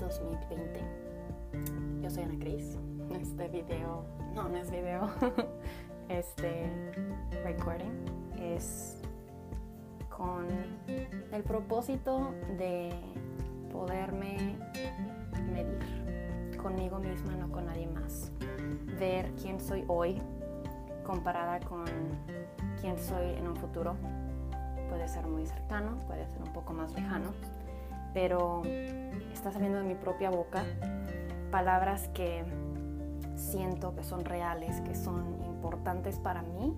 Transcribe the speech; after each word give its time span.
2020. 0.00 0.80
Yo 2.02 2.10
soy 2.10 2.22
Ana 2.24 2.38
Cris. 2.38 2.78
Este 3.10 3.48
video, 3.48 4.04
no, 4.34 4.48
no 4.48 4.56
es 4.56 4.70
video, 4.70 5.10
este 6.08 6.70
recording 7.44 7.90
es 8.40 8.98
con 10.08 10.46
el 11.32 11.42
propósito 11.42 12.32
de 12.56 12.92
poderme 13.72 14.56
medir 15.52 16.56
conmigo 16.56 16.98
misma, 16.98 17.34
no 17.36 17.50
con 17.50 17.66
nadie 17.66 17.88
más. 17.88 18.32
Ver 18.98 19.32
quién 19.34 19.60
soy 19.60 19.84
hoy 19.88 20.22
comparada 21.04 21.60
con 21.60 21.84
quién 22.80 22.96
soy 22.98 23.34
en 23.34 23.48
un 23.48 23.56
futuro. 23.56 23.96
Puede 24.88 25.08
ser 25.08 25.26
muy 25.26 25.46
cercano, 25.46 25.98
puede 26.06 26.26
ser 26.28 26.42
un 26.42 26.52
poco 26.52 26.72
más 26.72 26.92
lejano, 26.94 27.32
pero 28.12 28.62
está 29.32 29.52
saliendo 29.52 29.78
de 29.78 29.84
mi 29.84 29.94
propia 29.94 30.30
boca 30.30 30.64
palabras 31.50 32.08
que 32.08 32.44
siento 33.36 33.94
que 33.94 34.04
son 34.04 34.24
reales, 34.24 34.80
que 34.82 34.94
son 34.94 35.42
importantes 35.44 36.18
para 36.18 36.42
mí, 36.42 36.76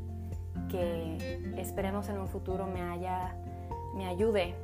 que 0.69 1.41
esperemos 1.59 2.09
en 2.09 2.19
un 2.19 2.29
futuro 2.29 2.67
me 2.67 2.83
haya, 2.83 3.35
me 3.95 4.07
ayude 4.07 4.55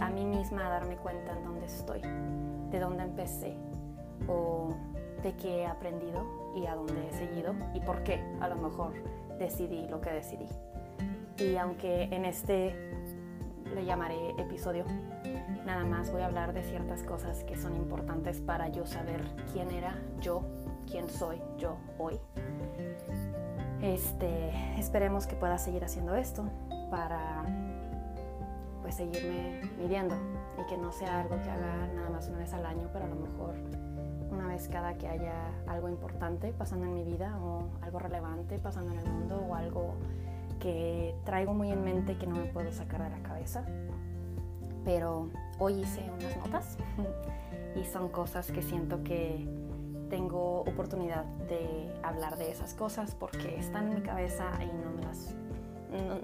a 0.00 0.10
mí 0.10 0.24
misma 0.24 0.66
a 0.66 0.70
darme 0.70 0.96
cuenta 0.96 1.32
en 1.32 1.44
dónde 1.44 1.66
estoy, 1.66 2.00
de 2.70 2.78
dónde 2.78 3.02
empecé 3.02 3.56
o 4.28 4.74
de 5.22 5.34
qué 5.34 5.62
he 5.62 5.66
aprendido 5.66 6.52
y 6.54 6.66
a 6.66 6.74
dónde 6.74 7.08
he 7.08 7.12
seguido 7.12 7.54
y 7.74 7.80
por 7.80 8.02
qué 8.02 8.22
a 8.40 8.48
lo 8.48 8.56
mejor 8.56 8.92
decidí 9.38 9.86
lo 9.88 10.00
que 10.00 10.10
decidí. 10.10 10.46
Y 11.38 11.56
aunque 11.56 12.04
en 12.04 12.24
este 12.24 12.74
le 13.74 13.84
llamaré 13.84 14.30
episodio, 14.38 14.84
nada 15.66 15.84
más 15.84 16.10
voy 16.10 16.22
a 16.22 16.26
hablar 16.26 16.52
de 16.52 16.62
ciertas 16.62 17.02
cosas 17.02 17.44
que 17.44 17.56
son 17.56 17.76
importantes 17.76 18.40
para 18.40 18.68
yo 18.68 18.86
saber 18.86 19.22
quién 19.52 19.70
era 19.70 19.94
yo, 20.20 20.42
quién 20.90 21.08
soy 21.08 21.40
yo 21.58 21.76
hoy. 21.98 22.18
Este, 23.80 24.50
esperemos 24.78 25.26
que 25.26 25.34
pueda 25.34 25.58
seguir 25.58 25.84
haciendo 25.84 26.14
esto 26.14 26.44
para 26.90 27.44
pues 28.82 28.96
seguirme 28.96 29.60
midiendo 29.78 30.14
y 30.60 30.66
que 30.66 30.76
no 30.76 30.92
sea 30.92 31.20
algo 31.20 31.40
que 31.42 31.50
haga 31.50 31.88
nada 31.94 32.10
más 32.10 32.28
una 32.28 32.38
vez 32.38 32.52
al 32.52 32.66
año, 32.66 32.88
pero 32.92 33.04
a 33.06 33.08
lo 33.08 33.16
mejor 33.16 33.54
una 34.30 34.46
vez 34.48 34.68
cada 34.68 34.94
que 34.94 35.08
haya 35.08 35.34
algo 35.66 35.88
importante 35.88 36.52
pasando 36.52 36.86
en 36.86 36.94
mi 36.94 37.04
vida 37.04 37.38
o 37.40 37.68
algo 37.82 37.98
relevante 37.98 38.58
pasando 38.58 38.92
en 38.92 38.98
el 38.98 39.08
mundo 39.08 39.44
o 39.48 39.54
algo 39.54 39.94
que 40.58 41.14
traigo 41.24 41.54
muy 41.54 41.70
en 41.70 41.82
mente 41.82 42.16
que 42.16 42.26
no 42.26 42.36
me 42.36 42.44
puedo 42.44 42.70
sacar 42.72 43.02
de 43.02 43.10
la 43.10 43.22
cabeza. 43.22 43.64
Pero 44.84 45.28
hoy 45.58 45.80
hice 45.80 46.02
unas 46.18 46.36
notas 46.38 46.76
y 47.76 47.84
son 47.84 48.08
cosas 48.08 48.50
que 48.50 48.62
siento 48.62 49.02
que 49.04 49.46
tengo 50.10 50.60
oportunidad 50.60 51.24
de 51.48 51.90
hablar 52.02 52.36
de 52.36 52.50
esas 52.50 52.74
cosas 52.74 53.14
porque 53.14 53.58
están 53.58 53.88
en 53.88 53.94
mi 53.94 54.02
cabeza 54.02 54.50
y 54.60 54.66
no 54.66 54.90
me 54.90 55.02
las 55.02 55.34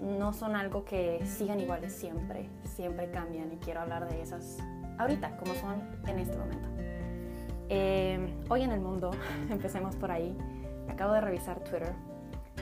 no, 0.03 0.33
son 0.33 0.56
algo 0.56 0.84
que 0.84 1.20
sigan 1.27 1.61
iguales 1.61 1.92
siempre, 1.92 2.48
siempre 2.65 3.11
cambian 3.11 3.53
y 3.53 3.56
quiero 3.56 3.81
hablar 3.81 4.09
de 4.09 4.23
esas 4.23 4.59
ahorita 4.98 5.37
como 5.37 5.55
son 5.55 5.83
en 6.06 6.19
este 6.19 6.37
momento. 6.37 6.69
Eh, 7.69 8.34
hoy 8.48 8.62
en 8.62 8.72
el 8.72 8.81
mundo, 8.81 9.11
empecemos 9.50 9.97
por 9.97 10.11
ahí, 10.11 10.37
acabo 10.89 11.12
de 11.12 11.20
revisar 11.20 11.61
Twitter 11.61 11.93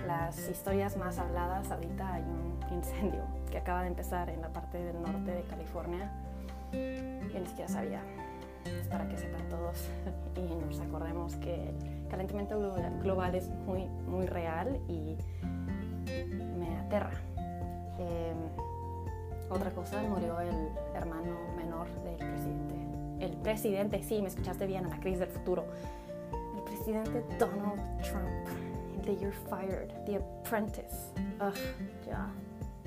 las 0.07 0.49
historias 0.49 0.97
más 0.97 1.19
habladas, 1.19 1.71
ahorita 1.71 2.15
hay 2.15 2.23
un 2.23 2.46
incendio 2.71 3.23
que 3.51 3.59
acaba 3.59 3.83
de 3.83 3.89
empezar 3.89 4.29
en 4.31 4.41
la 4.41 4.49
parte 4.49 4.79
del 4.79 5.01
norte 5.01 5.33
de 5.33 5.43
California. 5.43 6.11
Yo 6.73 7.41
ni 7.41 7.47
siquiera 7.47 7.69
sabía. 7.69 8.03
Es 8.65 8.89
para 8.89 9.09
que 9.09 9.17
sepan 9.17 9.49
todos 9.49 9.89
y 10.37 10.65
nos 10.67 10.81
acordemos 10.81 11.37
que 11.37 11.69
el 11.69 12.09
calentamiento 12.09 12.59
global 13.03 13.35
es 13.35 13.49
muy, 13.49 13.85
muy 14.07 14.27
real 14.27 14.81
y 14.89 15.17
me 16.59 16.77
aterra. 16.79 17.13
Em, 17.99 18.37
otra 19.49 19.71
cosa, 19.71 20.03
murió 20.03 20.41
el 20.41 20.69
hermano 20.95 21.37
menor 21.57 21.87
del 22.03 22.17
presidente. 22.17 22.75
El 23.21 23.33
presidente, 23.39 24.03
sí, 24.03 24.21
me 24.21 24.29
escuchaste 24.29 24.67
bien, 24.67 24.87
a 24.87 24.89
la 24.89 25.01
crisis 25.01 25.21
del 25.21 25.29
futuro. 25.29 25.65
El 26.57 26.63
presidente 26.63 27.25
Donald 27.39 27.81
Trump 28.03 28.67
The 29.07 29.17
You're 29.17 29.33
Fired, 29.49 30.05
The 30.05 30.17
Apprentice. 30.17 31.13
Ugh, 31.41 31.55
ya, 32.05 32.27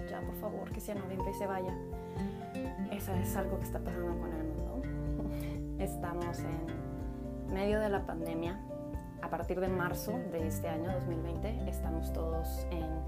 ya, 0.09 0.21
por 0.21 0.35
favor, 0.35 0.71
que 0.71 0.79
sea 0.79 0.95
noviembre 0.95 1.31
y 1.31 1.33
se 1.33 1.47
vaya. 1.47 1.73
Eso 2.91 3.13
es 3.13 3.35
algo 3.35 3.57
que 3.59 3.65
está 3.65 3.79
pasando 3.79 4.17
con 4.19 4.33
el 4.33 4.43
mundo. 4.43 4.81
Estamos 5.79 6.39
en 6.39 7.53
medio 7.53 7.79
de 7.79 7.89
la 7.89 8.05
pandemia. 8.05 8.59
A 9.21 9.29
partir 9.29 9.59
de 9.59 9.67
marzo 9.67 10.13
de 10.31 10.47
este 10.47 10.69
año 10.69 10.91
2020 10.93 11.69
estamos 11.69 12.11
todos 12.13 12.65
en 12.71 12.98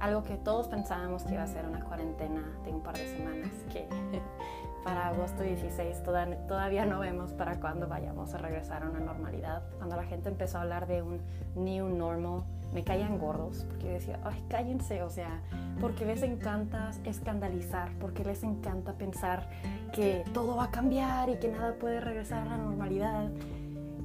algo 0.00 0.22
que 0.22 0.36
todos 0.36 0.66
pensábamos 0.66 1.22
que 1.24 1.34
iba 1.34 1.42
a 1.42 1.46
ser 1.46 1.66
una 1.66 1.80
cuarentena 1.84 2.42
de 2.64 2.72
un 2.72 2.82
par 2.82 2.96
de 2.96 3.06
semanas, 3.06 3.50
que 3.70 3.86
para 4.84 5.08
agosto 5.08 5.42
16 5.42 6.02
todavía 6.48 6.86
no 6.86 7.00
vemos 7.00 7.32
para 7.32 7.60
cuándo 7.60 7.86
vayamos 7.86 8.32
a 8.34 8.38
regresar 8.38 8.82
a 8.82 8.88
una 8.88 9.00
normalidad. 9.00 9.62
Cuando 9.76 9.96
la 9.96 10.04
gente 10.04 10.30
empezó 10.30 10.58
a 10.58 10.62
hablar 10.62 10.86
de 10.86 11.02
un 11.02 11.20
new 11.54 11.88
normal, 11.88 12.44
me 12.72 12.82
caían 12.82 13.18
gordos, 13.18 13.66
porque 13.68 13.86
yo 13.86 13.92
decía, 13.92 14.20
ay, 14.24 14.42
cállense, 14.48 15.02
o 15.02 15.10
sea, 15.10 15.42
porque 15.80 16.06
les 16.06 16.22
encanta 16.22 16.90
escandalizar, 17.04 17.90
porque 18.00 18.24
les 18.24 18.42
encanta 18.42 18.94
pensar 18.94 19.48
que 19.92 20.24
todo 20.32 20.56
va 20.56 20.64
a 20.64 20.70
cambiar 20.70 21.28
y 21.28 21.36
que 21.36 21.48
nada 21.48 21.74
puede 21.74 22.00
regresar 22.00 22.42
a 22.42 22.50
la 22.50 22.56
normalidad. 22.56 23.28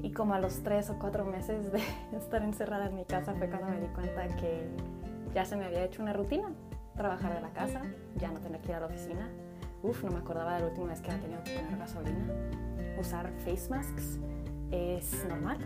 Y 0.02 0.12
como 0.12 0.34
a 0.34 0.40
los 0.40 0.62
tres 0.62 0.90
o 0.90 1.00
cuatro 1.00 1.26
meses 1.26 1.72
de 1.72 1.82
estar 2.18 2.42
encerrada 2.44 2.88
en 2.88 2.96
mi 2.96 3.06
casa 3.06 3.34
fue 3.36 3.50
cuando 3.50 3.70
me 3.70 3.80
di 3.80 3.88
cuenta 3.88 4.28
que 4.36 4.68
ya 5.36 5.44
se 5.44 5.58
me 5.58 5.66
había 5.66 5.84
hecho 5.84 6.02
una 6.02 6.14
rutina, 6.14 6.48
trabajar 6.96 7.36
de 7.36 7.42
la 7.42 7.50
casa, 7.50 7.82
ya 8.16 8.32
no 8.32 8.40
tener 8.40 8.62
que 8.62 8.70
ir 8.70 8.76
a 8.76 8.80
la 8.80 8.86
oficina. 8.86 9.30
Uf, 9.84 10.02
no 10.06 10.12
me 10.12 10.20
acordaba 10.20 10.56
de 10.56 10.62
la 10.62 10.68
última 10.68 10.88
vez 10.88 11.02
que 11.02 11.12
había 11.12 11.22
tenido 11.22 11.44
que 11.44 11.60
poner 11.60 11.78
gasolina, 11.78 12.34
usar 12.98 13.30
face 13.44 13.70
masks 13.70 14.20
es 14.72 15.26
normal. 15.28 15.58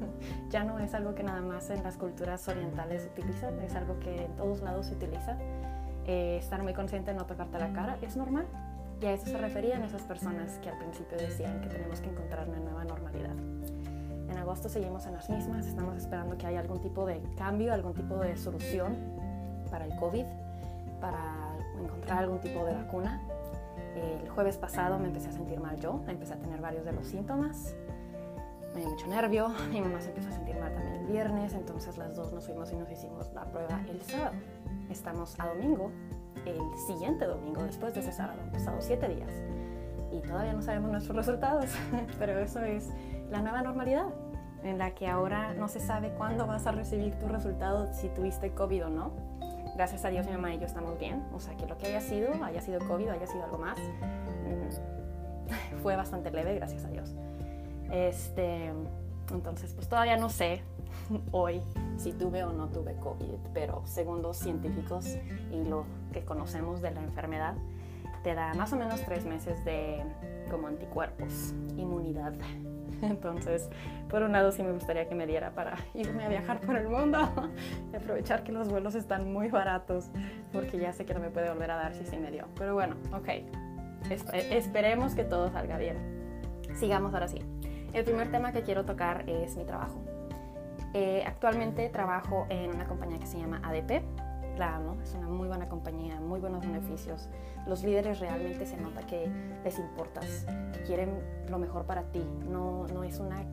ya 0.50 0.62
no 0.62 0.78
es 0.78 0.94
algo 0.94 1.16
que 1.16 1.24
nada 1.24 1.40
más 1.40 1.68
en 1.70 1.82
las 1.82 1.96
culturas 1.96 2.46
orientales 2.46 3.10
utilizan, 3.12 3.58
es 3.60 3.74
algo 3.74 3.98
que 3.98 4.26
en 4.26 4.36
todos 4.36 4.62
lados 4.62 4.86
se 4.86 4.94
utiliza. 4.94 5.36
Eh, 6.06 6.38
estar 6.38 6.62
muy 6.62 6.72
consciente 6.72 7.10
de 7.10 7.16
no 7.16 7.26
tocarte 7.26 7.58
la 7.58 7.72
cara 7.72 7.98
es 8.02 8.16
normal. 8.16 8.46
Y 9.02 9.06
a 9.06 9.12
eso 9.12 9.26
se 9.26 9.36
referían 9.36 9.82
esas 9.82 10.02
personas 10.02 10.58
que 10.60 10.70
al 10.70 10.78
principio 10.78 11.18
decían 11.18 11.60
que 11.60 11.68
tenemos 11.68 12.00
que 12.00 12.08
encontrar 12.08 12.48
una 12.48 12.60
nueva 12.60 12.84
normalidad. 12.84 13.34
En 14.30 14.38
agosto 14.38 14.68
seguimos 14.68 15.04
en 15.06 15.14
las 15.14 15.28
mismas, 15.28 15.66
estamos 15.66 15.96
esperando 15.96 16.38
que 16.38 16.46
haya 16.46 16.60
algún 16.60 16.80
tipo 16.80 17.04
de 17.04 17.20
cambio, 17.36 17.74
algún 17.74 17.92
tipo 17.92 18.16
de 18.16 18.36
solución 18.36 19.15
para 19.66 19.84
el 19.84 19.96
COVID, 19.96 20.24
para 21.00 21.54
encontrar 21.82 22.24
algún 22.24 22.40
tipo 22.40 22.64
de 22.64 22.74
vacuna. 22.74 23.20
El 23.94 24.28
jueves 24.28 24.56
pasado 24.58 24.98
me 24.98 25.08
empecé 25.08 25.28
a 25.30 25.32
sentir 25.32 25.60
mal 25.60 25.78
yo, 25.78 26.00
empecé 26.06 26.34
a 26.34 26.36
tener 26.36 26.60
varios 26.60 26.84
de 26.84 26.92
los 26.92 27.06
síntomas, 27.06 27.74
me 28.74 28.80
dio 28.80 28.90
mucho 28.90 29.06
nervio, 29.06 29.48
mi 29.70 29.80
mamá 29.80 30.00
se 30.00 30.08
empezó 30.08 30.28
a 30.28 30.32
sentir 30.32 30.56
mal 30.58 30.72
también 30.74 30.96
el 30.96 31.06
viernes, 31.06 31.54
entonces 31.54 31.96
las 31.96 32.14
dos 32.14 32.32
nos 32.32 32.44
fuimos 32.44 32.70
y 32.72 32.76
nos 32.76 32.90
hicimos 32.90 33.32
la 33.32 33.44
prueba 33.46 33.80
el 33.88 34.02
sábado. 34.02 34.34
Estamos 34.90 35.38
a 35.40 35.46
domingo, 35.46 35.90
el 36.44 36.60
siguiente 36.86 37.24
domingo, 37.24 37.62
después 37.62 37.94
de 37.94 38.00
ese 38.00 38.12
sábado, 38.12 38.40
han 38.42 38.52
pasado 38.52 38.76
siete 38.80 39.08
días 39.08 39.32
y 40.12 40.20
todavía 40.20 40.52
no 40.52 40.62
sabemos 40.62 40.90
nuestros 40.90 41.16
resultados, 41.16 41.70
pero 42.18 42.38
eso 42.38 42.60
es 42.60 42.90
la 43.30 43.40
nueva 43.40 43.62
normalidad 43.62 44.06
en 44.62 44.78
la 44.78 44.94
que 44.94 45.06
ahora 45.06 45.54
no 45.54 45.68
se 45.68 45.80
sabe 45.80 46.10
cuándo 46.10 46.46
vas 46.46 46.66
a 46.66 46.72
recibir 46.72 47.14
tu 47.18 47.28
resultado 47.28 47.92
si 47.92 48.08
tuviste 48.08 48.50
COVID 48.50 48.86
o 48.86 48.90
no. 48.90 49.10
Gracias 49.76 50.06
a 50.06 50.08
Dios 50.08 50.24
mi 50.24 50.32
mamá 50.32 50.54
y 50.54 50.58
yo 50.58 50.64
estamos 50.64 50.98
bien, 50.98 51.22
o 51.34 51.38
sea 51.38 51.54
que 51.54 51.66
lo 51.66 51.76
que 51.76 51.88
haya 51.88 52.00
sido, 52.00 52.32
haya 52.42 52.62
sido 52.62 52.80
COVID, 52.88 53.08
haya 53.08 53.26
sido 53.26 53.44
algo 53.44 53.58
más, 53.58 53.78
fue 55.82 55.96
bastante 55.96 56.30
leve, 56.30 56.54
gracias 56.54 56.86
a 56.86 56.88
Dios. 56.88 57.14
Este, 57.90 58.72
entonces, 59.30 59.74
pues 59.74 59.86
todavía 59.86 60.16
no 60.16 60.30
sé 60.30 60.62
hoy 61.30 61.60
si 61.98 62.12
tuve 62.12 62.42
o 62.44 62.52
no 62.52 62.68
tuve 62.68 62.96
COVID, 62.96 63.38
pero 63.52 63.82
según 63.84 64.22
los 64.22 64.38
científicos 64.38 65.18
y 65.52 65.64
lo 65.64 65.84
que 66.10 66.24
conocemos 66.24 66.80
de 66.80 66.92
la 66.92 67.02
enfermedad, 67.02 67.54
te 68.22 68.34
da 68.34 68.54
más 68.54 68.72
o 68.72 68.76
menos 68.76 69.02
tres 69.02 69.26
meses 69.26 69.62
de 69.66 70.02
como 70.50 70.68
anticuerpos, 70.68 71.54
inmunidad. 71.76 72.32
Entonces, 73.02 73.68
por 74.08 74.22
un 74.22 74.32
lado 74.32 74.52
sí 74.52 74.62
me 74.62 74.72
gustaría 74.72 75.08
que 75.08 75.14
me 75.14 75.26
diera 75.26 75.50
para 75.50 75.76
irme 75.94 76.24
a 76.24 76.28
viajar 76.28 76.60
por 76.60 76.76
el 76.76 76.88
mundo 76.88 77.18
y 77.92 77.96
aprovechar 77.96 78.42
que 78.44 78.52
los 78.52 78.68
vuelos 78.68 78.94
están 78.94 79.32
muy 79.32 79.48
baratos, 79.48 80.10
porque 80.52 80.78
ya 80.78 80.92
sé 80.92 81.04
que 81.04 81.14
no 81.14 81.20
me 81.20 81.30
puede 81.30 81.48
volver 81.50 81.70
a 81.70 81.76
dar 81.76 81.94
si 81.94 82.04
sí 82.04 82.16
me 82.16 82.30
dio. 82.30 82.46
Pero 82.56 82.74
bueno, 82.74 82.96
ok, 83.12 83.28
esperemos 84.30 85.14
que 85.14 85.24
todo 85.24 85.50
salga 85.50 85.78
bien. 85.78 85.96
Sigamos 86.74 87.14
ahora 87.14 87.28
sí. 87.28 87.38
El 87.92 88.04
primer 88.04 88.30
tema 88.30 88.52
que 88.52 88.62
quiero 88.62 88.84
tocar 88.84 89.28
es 89.28 89.56
mi 89.56 89.64
trabajo. 89.64 90.02
Eh, 90.92 91.22
actualmente 91.26 91.88
trabajo 91.88 92.46
en 92.48 92.70
una 92.70 92.86
compañía 92.86 93.18
que 93.18 93.26
se 93.26 93.38
llama 93.38 93.60
ADP. 93.62 94.02
La 94.58 94.76
amo, 94.76 94.96
es 95.02 95.14
una 95.14 95.28
muy 95.28 95.48
buena 95.48 95.68
compañía, 95.68 96.20
muy 96.20 96.40
buenos 96.40 96.66
beneficios. 96.66 97.28
Los 97.66 97.82
líderes 97.82 98.20
realmente 98.20 98.66
se 98.66 98.76
nota 98.76 99.06
que 99.06 99.30
les 99.64 99.78
importas, 99.78 100.46
que 100.72 100.82
quieren 100.82 101.10
lo 101.48 101.58
mejor 101.58 101.84
para 101.84 102.02
ti. 102.04 102.22
No, 102.48 102.86
no 102.88 103.04
es 103.04 103.18
una 103.18 103.44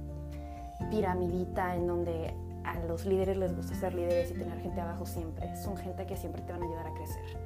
piramidita 0.89 1.75
en 1.75 1.88
donde 1.88 2.33
a 2.63 2.79
los 2.88 3.05
líderes 3.05 3.38
les 3.38 3.55
gusta 3.55 3.75
ser 3.75 3.94
líderes 3.94 4.31
y 4.31 4.33
tener 4.35 4.59
gente 4.59 4.81
abajo 4.81 5.05
siempre. 5.05 5.55
Son 5.57 5.75
gente 5.77 6.05
que 6.05 6.15
siempre 6.15 6.41
te 6.41 6.51
van 6.51 6.61
a 6.61 6.65
ayudar 6.65 6.88
a 6.88 6.94
crecer. 6.94 7.38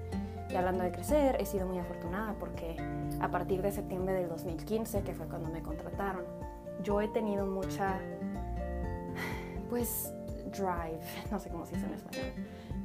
Y 0.49 0.55
hablando 0.55 0.83
de 0.83 0.91
crecer, 0.91 1.37
he 1.39 1.45
sido 1.45 1.67
muy 1.67 1.79
afortunada 1.79 2.35
porque 2.39 2.77
a 3.19 3.29
partir 3.29 3.61
de 3.61 3.71
septiembre 3.71 4.13
del 4.13 4.29
2015, 4.29 5.01
que 5.01 5.13
fue 5.13 5.27
cuando 5.27 5.49
me 5.49 5.61
contrataron, 5.61 6.23
yo 6.83 7.01
he 7.01 7.07
tenido 7.09 7.45
mucha, 7.45 7.99
pues, 9.69 10.13
drive, 10.51 11.01
no 11.31 11.39
sé 11.39 11.49
cómo 11.49 11.65
se 11.65 11.75
dice 11.75 11.87
en 11.87 11.93
español, 11.93 12.25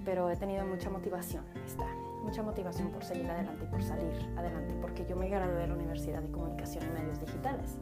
pero 0.04 0.30
he 0.30 0.36
tenido 0.36 0.64
mucha 0.66 0.90
motivación, 0.90 1.44
está, 1.64 1.86
mucha 2.22 2.42
motivación 2.42 2.90
por 2.90 3.04
seguir 3.04 3.30
adelante 3.30 3.64
y 3.64 3.66
por 3.68 3.82
salir 3.82 4.12
adelante, 4.36 4.74
porque 4.80 5.04
yo 5.06 5.16
me 5.16 5.28
gradué 5.28 5.54
de 5.54 5.66
la 5.66 5.74
Universidad 5.74 6.22
de 6.22 6.30
Comunicación 6.30 6.84
y 6.84 7.00
Medios 7.00 7.20
Digitales 7.20 7.78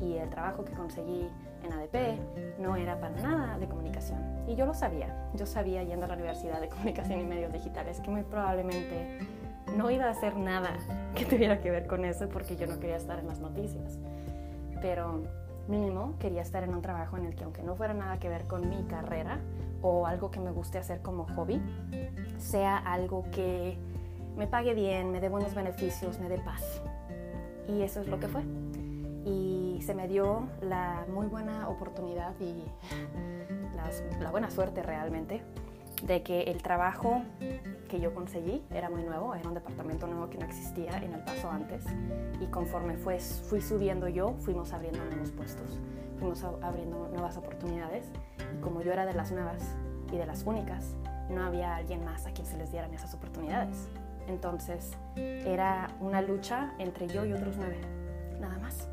y 0.00 0.16
el 0.16 0.30
trabajo 0.30 0.64
que 0.64 0.72
conseguí 0.72 1.28
en 1.62 1.72
ADP 1.72 2.58
no 2.58 2.76
era 2.76 2.98
para 3.00 3.20
nada 3.20 3.58
de 3.58 3.68
comunicación. 3.68 4.18
Y 4.48 4.54
yo 4.54 4.66
lo 4.66 4.74
sabía, 4.74 5.30
yo 5.34 5.46
sabía 5.46 5.82
yendo 5.82 6.06
a 6.06 6.08
la 6.08 6.14
Universidad 6.14 6.60
de 6.60 6.68
Comunicación 6.68 7.20
y 7.20 7.24
Medios 7.24 7.52
Digitales 7.52 8.00
que 8.00 8.10
muy 8.10 8.22
probablemente 8.22 9.18
no 9.76 9.90
iba 9.90 10.06
a 10.06 10.10
hacer 10.10 10.36
nada 10.36 10.70
que 11.14 11.24
tuviera 11.24 11.60
que 11.60 11.70
ver 11.70 11.86
con 11.86 12.04
eso 12.04 12.28
porque 12.28 12.56
yo 12.56 12.66
no 12.66 12.80
quería 12.80 12.96
estar 12.96 13.18
en 13.18 13.26
las 13.26 13.40
noticias. 13.40 13.98
Pero 14.80 15.22
mínimo 15.68 16.16
quería 16.18 16.42
estar 16.42 16.64
en 16.64 16.74
un 16.74 16.82
trabajo 16.82 17.16
en 17.16 17.26
el 17.26 17.34
que 17.34 17.44
aunque 17.44 17.62
no 17.62 17.76
fuera 17.76 17.94
nada 17.94 18.18
que 18.18 18.28
ver 18.28 18.46
con 18.46 18.68
mi 18.68 18.82
carrera 18.84 19.38
o 19.82 20.06
algo 20.06 20.30
que 20.30 20.40
me 20.40 20.50
guste 20.50 20.78
hacer 20.78 21.02
como 21.02 21.26
hobby, 21.36 21.60
sea 22.38 22.76
algo 22.76 23.24
que 23.30 23.78
me 24.36 24.46
pague 24.46 24.74
bien, 24.74 25.10
me 25.10 25.20
dé 25.20 25.28
buenos 25.28 25.54
beneficios, 25.54 26.18
me 26.18 26.28
dé 26.28 26.38
paz. 26.38 26.82
Y 27.68 27.82
eso 27.82 28.00
es 28.00 28.08
lo 28.08 28.18
que 28.18 28.28
fue 28.28 28.42
y 29.24 29.80
se 29.82 29.94
me 29.94 30.08
dio 30.08 30.48
la 30.62 31.04
muy 31.12 31.26
buena 31.26 31.68
oportunidad 31.68 32.34
y 32.40 32.64
la 34.22 34.30
buena 34.30 34.50
suerte 34.50 34.82
realmente 34.82 35.42
de 36.02 36.22
que 36.22 36.42
el 36.42 36.62
trabajo 36.62 37.22
que 37.90 37.98
yo 37.98 38.14
conseguí 38.14 38.62
era 38.70 38.88
muy 38.88 39.02
nuevo, 39.02 39.34
era 39.34 39.48
un 39.48 39.54
departamento 39.54 40.06
nuevo 40.06 40.30
que 40.30 40.38
no 40.38 40.46
existía 40.46 40.96
en 40.98 41.12
el 41.12 41.24
paso 41.24 41.50
antes 41.50 41.84
y 42.40 42.46
conforme 42.46 42.96
fue, 42.96 43.18
fui 43.18 43.60
subiendo 43.60 44.06
yo, 44.06 44.36
fuimos 44.38 44.72
abriendo 44.72 45.04
nuevos 45.06 45.32
puestos, 45.32 45.80
fuimos 46.18 46.44
abriendo 46.62 47.08
nuevas 47.08 47.36
oportunidades 47.36 48.06
y 48.56 48.60
como 48.60 48.80
yo 48.82 48.92
era 48.92 49.06
de 49.06 49.14
las 49.14 49.32
nuevas 49.32 49.74
y 50.12 50.16
de 50.16 50.24
las 50.24 50.44
únicas, 50.44 50.94
no 51.30 51.42
había 51.42 51.74
alguien 51.74 52.04
más 52.04 52.26
a 52.26 52.32
quien 52.32 52.46
se 52.46 52.56
les 52.56 52.70
dieran 52.70 52.94
esas 52.94 53.12
oportunidades. 53.12 53.88
Entonces 54.28 54.92
era 55.16 55.88
una 56.00 56.22
lucha 56.22 56.72
entre 56.78 57.08
yo 57.08 57.24
y 57.24 57.32
otros 57.32 57.56
nueve, 57.56 57.80
nada 58.40 58.56
más. 58.58 58.88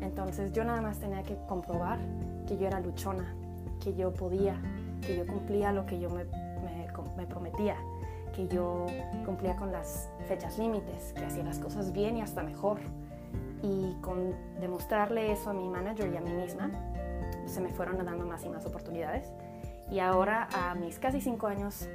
Entonces 0.00 0.52
yo 0.52 0.64
nada 0.64 0.80
más 0.80 0.98
tenía 0.98 1.22
que 1.22 1.36
comprobar 1.46 2.00
que 2.48 2.58
yo 2.58 2.66
era 2.66 2.80
luchona, 2.80 3.34
que 3.80 3.94
yo 3.94 4.12
podía, 4.12 4.60
que 5.00 5.16
yo 5.16 5.26
cumplía 5.26 5.72
lo 5.72 5.86
que 5.86 6.00
yo 6.00 6.10
me, 6.10 6.24
prometía, 7.26 7.76
que 8.32 8.48
yo 8.48 8.86
cumplía 9.24 9.56
con 9.56 9.72
las 9.72 10.08
fechas 10.26 10.58
límites, 10.58 11.12
que 11.12 11.24
hacía 11.24 11.44
las 11.44 11.58
cosas 11.58 11.92
bien 11.92 12.16
y 12.16 12.22
hasta 12.22 12.42
mejor. 12.42 12.78
Y 13.62 13.94
con 14.00 14.34
demostrarle 14.60 15.32
eso 15.32 15.50
a 15.50 15.52
mi 15.52 15.68
manager 15.68 16.12
y 16.12 16.16
a 16.16 16.20
mí 16.20 16.32
misma, 16.32 16.70
se 17.46 17.60
me 17.60 17.68
fueron 17.68 18.04
dando 18.04 18.26
más 18.26 18.44
y 18.44 18.48
más 18.48 18.66
oportunidades. 18.66 19.30
Y 19.90 20.00
ahora, 20.00 20.48
a 20.52 20.74
mis 20.74 20.98
casi 20.98 21.20
cinco 21.20 21.46
años 21.46 21.88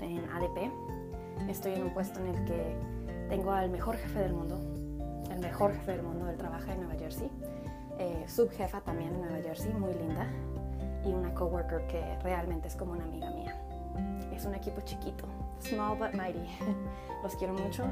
en 0.00 0.18
ADP, 0.30 0.70
estoy 1.48 1.74
en 1.74 1.84
un 1.84 1.94
puesto 1.94 2.20
en 2.20 2.26
el 2.26 2.44
que 2.44 2.76
tengo 3.28 3.52
al 3.52 3.70
mejor 3.70 3.96
jefe 3.96 4.18
del 4.18 4.34
mundo, 4.34 4.58
el 5.30 5.38
mejor 5.38 5.72
jefe 5.72 5.92
del 5.92 6.02
mundo, 6.02 6.28
él 6.28 6.36
trabaja 6.36 6.72
en 6.72 6.80
Nueva 6.80 6.98
Jersey, 6.98 7.30
eh, 7.98 8.24
subjefa 8.26 8.80
también 8.80 9.14
en 9.14 9.20
Nueva 9.20 9.38
Jersey, 9.42 9.72
muy 9.72 9.94
linda, 9.94 10.26
y 11.04 11.12
una 11.12 11.32
coworker 11.32 11.86
que 11.86 12.18
realmente 12.22 12.68
es 12.68 12.76
como 12.76 12.92
una 12.92 13.04
amiga 13.04 13.30
mía. 13.30 13.69
Es 14.32 14.44
un 14.44 14.54
equipo 14.54 14.80
chiquito, 14.82 15.24
small 15.60 15.98
but 15.98 16.14
mighty. 16.14 16.46
Los 17.22 17.36
quiero 17.36 17.52
mucho. 17.52 17.84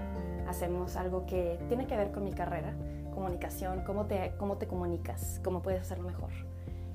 Hacemos 0.48 0.96
algo 0.96 1.26
que 1.26 1.58
tiene 1.68 1.86
que 1.86 1.96
ver 1.96 2.10
con 2.10 2.24
mi 2.24 2.32
carrera, 2.32 2.72
comunicación, 3.14 3.82
cómo 3.84 4.06
te, 4.06 4.32
cómo 4.38 4.56
te 4.56 4.66
comunicas, 4.66 5.40
cómo 5.44 5.60
puedes 5.60 5.82
hacerlo 5.82 6.08
mejor. 6.08 6.30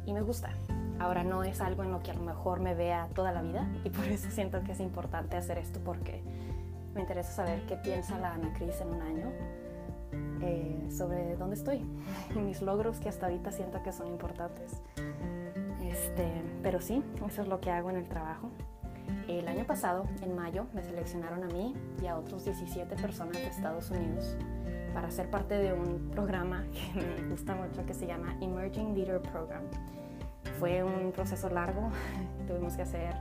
Y 0.05 0.13
me 0.13 0.21
gusta. 0.21 0.49
Ahora 0.99 1.23
no 1.23 1.43
es 1.43 1.61
algo 1.61 1.83
en 1.83 1.91
lo 1.91 2.01
que 2.01 2.11
a 2.11 2.13
lo 2.13 2.21
mejor 2.21 2.59
me 2.59 2.75
vea 2.75 3.09
toda 3.13 3.31
la 3.31 3.41
vida 3.41 3.67
y 3.83 3.89
por 3.89 4.05
eso 4.05 4.29
siento 4.31 4.63
que 4.63 4.71
es 4.71 4.79
importante 4.79 5.37
hacer 5.37 5.57
esto 5.57 5.79
porque 5.83 6.21
me 6.93 7.01
interesa 7.01 7.31
saber 7.31 7.65
qué 7.65 7.75
piensa 7.75 8.17
la 8.19 8.33
Ana 8.33 8.53
Cris 8.53 8.79
en 8.81 8.87
un 8.89 9.01
año 9.01 9.31
eh, 10.41 10.87
sobre 10.91 11.35
dónde 11.35 11.55
estoy 11.55 11.81
y 12.35 12.39
mis 12.39 12.61
logros 12.61 12.99
que 12.99 13.09
hasta 13.09 13.25
ahorita 13.25 13.51
siento 13.51 13.81
que 13.83 13.91
son 13.91 14.07
importantes. 14.07 14.81
Este, 15.81 16.41
pero 16.61 16.79
sí, 16.81 17.03
eso 17.25 17.41
es 17.41 17.47
lo 17.47 17.59
que 17.59 17.71
hago 17.71 17.89
en 17.89 17.97
el 17.97 18.07
trabajo. 18.07 18.49
El 19.27 19.47
año 19.47 19.65
pasado, 19.65 20.05
en 20.21 20.35
mayo, 20.35 20.65
me 20.73 20.83
seleccionaron 20.83 21.43
a 21.43 21.47
mí 21.47 21.75
y 22.01 22.07
a 22.07 22.17
otros 22.17 22.45
17 22.45 22.95
personas 22.95 23.33
de 23.33 23.47
Estados 23.47 23.89
Unidos 23.91 24.35
para 24.93 25.09
ser 25.09 25.29
parte 25.29 25.55
de 25.55 25.73
un 25.73 26.09
programa 26.11 26.65
que 26.93 27.01
me 27.01 27.29
gusta 27.29 27.55
mucho 27.55 27.85
que 27.85 27.93
se 27.93 28.05
llama 28.05 28.35
Emerging 28.41 28.95
Leader 28.95 29.21
Program. 29.21 29.63
Fue 30.59 30.83
un 30.83 31.11
proceso 31.11 31.49
largo, 31.49 31.89
tuvimos 32.47 32.75
que 32.75 32.83
hacer 32.83 33.15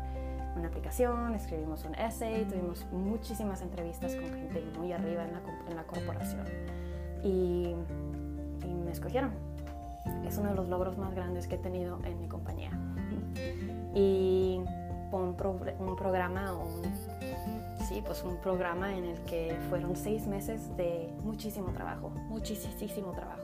una 0.56 0.68
aplicación, 0.68 1.34
escribimos 1.34 1.84
un 1.84 1.94
essay, 1.94 2.44
tuvimos 2.44 2.86
muchísimas 2.92 3.62
entrevistas 3.62 4.14
con 4.14 4.24
gente 4.24 4.62
muy 4.78 4.92
arriba 4.92 5.24
en 5.24 5.76
la, 5.76 5.84
corporación 5.84 6.44
y, 7.24 7.74
me 8.84 8.92
escogieron. 8.92 9.30
Es 10.26 10.36
uno 10.36 10.50
de 10.50 10.56
los 10.56 10.68
logros 10.68 10.98
más 10.98 11.14
grandes 11.14 11.46
que 11.46 11.54
he 11.54 11.58
tenido 11.58 11.98
en 12.04 12.20
mi 12.20 12.28
compañía. 12.28 12.70
Y 13.94 14.58
un, 15.18 15.36
un 15.78 15.96
programa, 15.96 16.54
un, 16.54 16.82
sí, 17.88 18.02
pues 18.04 18.22
un 18.22 18.36
programa 18.38 18.96
en 18.96 19.04
el 19.04 19.18
que 19.24 19.56
fueron 19.68 19.96
seis 19.96 20.26
meses 20.26 20.76
de 20.76 21.12
muchísimo 21.22 21.72
trabajo, 21.72 22.10
muchísimo 22.28 23.12
trabajo. 23.12 23.42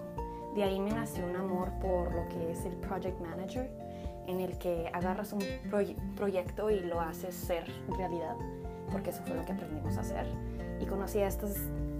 De 0.55 0.65
ahí 0.65 0.81
me 0.81 0.91
nació 0.91 1.27
un 1.27 1.37
amor 1.37 1.71
por 1.81 2.13
lo 2.15 2.29
que 2.29 2.53
es 2.53 2.65
el 2.65 2.75
Project 2.77 3.21
Manager, 3.21 3.71
en 4.27 4.41
el 4.41 4.59
que 4.59 4.91
agarras 4.93 5.33
un 5.33 5.43
proyecto 6.17 6.71
y 6.71 6.81
lo 6.81 7.01
haces 7.01 7.35
ser 7.35 7.65
realidad, 7.97 8.37
porque 8.93 9.11
eso 9.11 9.23
fue 9.25 9.37
lo 9.37 9.45
que 9.45 9.53
aprendimos 9.53 9.97
a 9.97 10.01
hacer. 10.01 10.27
Y 10.81 10.87
conocí 10.87 11.19
a 11.19 11.29
estas 11.29 11.55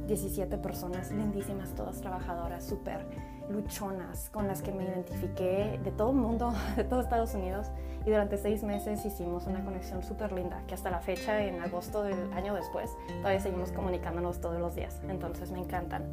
17 0.09 0.57
personas 0.59 1.13
lindísimas, 1.13 1.75
todas 1.75 2.01
trabajadoras, 2.01 2.65
súper 2.65 3.07
luchonas, 3.51 4.31
con 4.31 4.47
las 4.47 4.63
que 4.63 4.73
me 4.73 4.85
identifiqué 4.85 5.79
de 5.83 5.91
todo 5.91 6.11
el 6.11 6.17
mundo, 6.17 6.53
de 6.77 6.85
todo 6.85 7.01
Estados 7.01 7.35
Unidos. 7.35 7.69
Y 8.09 8.11
durante 8.11 8.39
seis 8.39 8.63
meses 8.63 9.05
hicimos 9.05 9.47
una 9.47 9.63
conexión 9.63 10.03
súper 10.03 10.33
linda, 10.33 10.63
que 10.67 10.73
hasta 10.73 10.91
la 10.91 11.01
fecha, 11.01 11.45
en 11.45 11.61
agosto 11.61 12.03
del 12.03 12.33
año 12.33 12.55
después, 12.55 12.91
todavía 13.19 13.39
seguimos 13.39 13.71
comunicándonos 13.71 14.41
todos 14.41 14.59
los 14.59 14.75
días. 14.75 14.99
Entonces 15.11 15.51
me 15.51 15.59
encantan. 15.59 16.05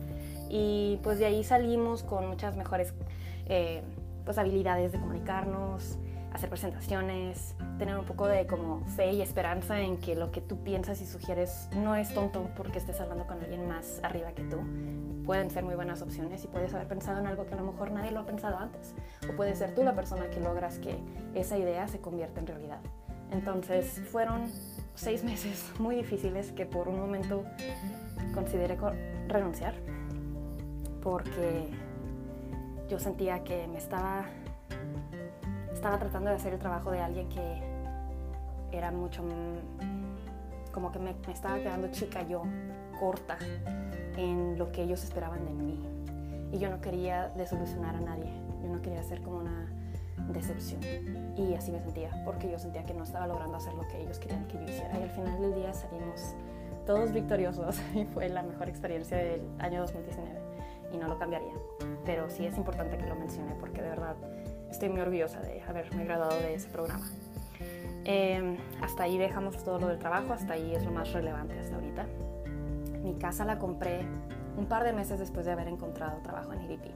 Y 0.49 0.99
pues 1.03 1.19
de 1.19 1.25
ahí 1.27 1.41
salimos 1.45 2.03
con 2.03 2.27
muchas 2.27 2.57
mejores 2.57 2.93
eh, 3.45 3.81
pues, 4.25 4.37
habilidades 4.37 4.91
de 4.91 4.99
comunicarnos, 4.99 5.97
hacer 6.35 6.49
presentaciones, 6.49 7.55
tener 7.79 7.97
un 7.97 8.05
poco 8.05 8.27
de 8.27 8.45
como 8.45 8.85
fe 8.85 9.13
y 9.13 9.21
esperanza 9.21 9.79
en 9.79 9.97
que 9.97 10.15
lo 10.15 10.31
que 10.31 10.41
tú 10.41 10.63
piensas 10.63 11.01
y 11.01 11.05
sugieres 11.05 11.69
no 11.75 11.95
es 11.95 12.13
tonto 12.13 12.49
porque 12.55 12.77
estés 12.77 12.99
hablando 12.99 13.25
con 13.25 13.41
alguien 13.41 13.67
más 13.67 13.99
arriba 14.03 14.31
que 14.33 14.43
tú. 14.43 14.57
Pueden 15.25 15.49
ser 15.49 15.63
muy 15.63 15.75
buenas 15.75 16.01
opciones 16.01 16.43
y 16.43 16.47
puedes 16.47 16.73
haber 16.73 16.87
pensado 16.87 17.19
en 17.19 17.27
algo 17.27 17.45
que 17.45 17.53
a 17.53 17.57
lo 17.57 17.63
mejor 17.63 17.91
nadie 17.91 18.11
lo 18.11 18.19
ha 18.19 18.25
pensado 18.25 18.57
antes. 18.57 18.93
O 19.29 19.35
puede 19.35 19.55
ser 19.55 19.73
tú 19.73 19.83
la 19.83 19.95
persona 19.95 20.29
que 20.29 20.39
logras 20.39 20.77
que 20.77 20.97
esa 21.33 21.57
idea 21.57 21.87
se 21.87 21.99
convierta 21.99 22.39
en 22.41 22.47
realidad. 22.47 22.79
Entonces 23.31 24.01
fueron 24.11 24.51
seis 24.93 25.23
meses 25.23 25.71
muy 25.79 25.95
difíciles 25.95 26.51
que 26.51 26.65
por 26.65 26.87
un 26.87 26.99
momento 26.99 27.43
consideré 28.33 28.77
renunciar 29.27 29.73
porque 31.01 31.69
yo 32.89 32.99
sentía 32.99 33.43
que 33.43 33.67
me 33.67 33.77
estaba 33.77 34.25
estaba 35.85 35.99
tratando 35.99 36.31
de 36.31 36.37
hacer 36.37 36.51
el 36.51 36.57
trabajo 36.57 36.89
de 36.89 36.99
alguien 36.99 37.29
que 37.29 37.61
era 38.71 38.89
mucho, 38.89 39.21
como 40.71 40.91
que 40.91 40.97
me, 40.97 41.15
estaba 41.31 41.59
quedando 41.59 41.89
chica 41.89 42.23
yo, 42.23 42.41
corta 42.99 43.37
en 44.17 44.57
lo 44.57 44.71
que 44.71 44.81
ellos 44.81 45.03
esperaban 45.03 45.45
de 45.45 45.53
mí. 45.53 45.79
Y 46.51 46.57
yo 46.57 46.71
no 46.71 46.81
quería 46.81 47.27
desolucionar 47.37 47.95
a 47.95 48.01
nadie, 48.01 48.33
yo 48.63 48.69
no 48.69 48.81
quería 48.81 49.03
ser 49.03 49.21
como 49.21 49.37
una 49.37 49.67
decepción. 50.29 50.81
Y 51.37 51.53
así 51.53 51.71
me 51.71 51.79
sentía, 51.79 52.09
porque 52.25 52.49
yo 52.49 52.57
sentía 52.57 52.83
que 52.83 52.95
no 52.95 53.03
estaba 53.03 53.27
logrando 53.27 53.57
hacer 53.57 53.75
lo 53.75 53.87
que 53.87 54.01
ellos 54.01 54.17
querían 54.17 54.47
que 54.47 54.57
yo 54.57 54.63
hiciera. 54.63 54.97
Y 54.97 55.03
al 55.03 55.11
final 55.11 55.39
del 55.39 55.53
día 55.53 55.71
salimos 55.71 56.33
todos 56.87 57.11
victoriosos 57.11 57.79
y 57.93 58.05
fue 58.05 58.27
la 58.29 58.41
mejor 58.41 58.69
experiencia 58.69 59.17
del 59.17 59.43
año 59.59 59.81
2019 59.81 60.39
y 60.93 60.97
no 60.97 61.07
lo 61.07 61.19
cambiaría. 61.19 61.53
Pero 62.05 62.27
sí 62.31 62.47
es 62.47 62.57
importante 62.57 62.97
que 62.97 63.05
lo 63.05 63.13
mencione 63.13 63.53
porque 63.59 63.83
de 63.83 63.89
verdad 63.89 64.15
estoy 64.75 64.89
muy 64.89 64.99
orgullosa 64.99 65.39
de 65.39 65.61
haberme 65.61 66.03
graduado 66.03 66.37
de 66.37 66.53
ese 66.53 66.67
programa. 66.67 67.05
Em, 68.03 68.57
hasta 68.81 69.03
ahí 69.03 69.17
dejamos 69.17 69.63
todo 69.63 69.79
lo 69.79 69.87
del 69.87 69.99
trabajo, 69.99 70.33
hasta 70.33 70.53
ahí 70.53 70.75
es 70.75 70.83
lo 70.83 70.91
más 70.91 71.13
relevante 71.13 71.57
hasta 71.57 71.75
ahorita. 71.75 72.05
Mi 73.01 73.13
casa 73.13 73.45
la 73.45 73.57
compré 73.57 74.01
un 74.57 74.65
par 74.65 74.83
de 74.83 74.91
meses 74.91 75.17
después 75.17 75.45
de 75.45 75.53
haber 75.53 75.69
encontrado 75.69 76.19
trabajo 76.23 76.51
en 76.51 76.63
IDP. 76.63 76.91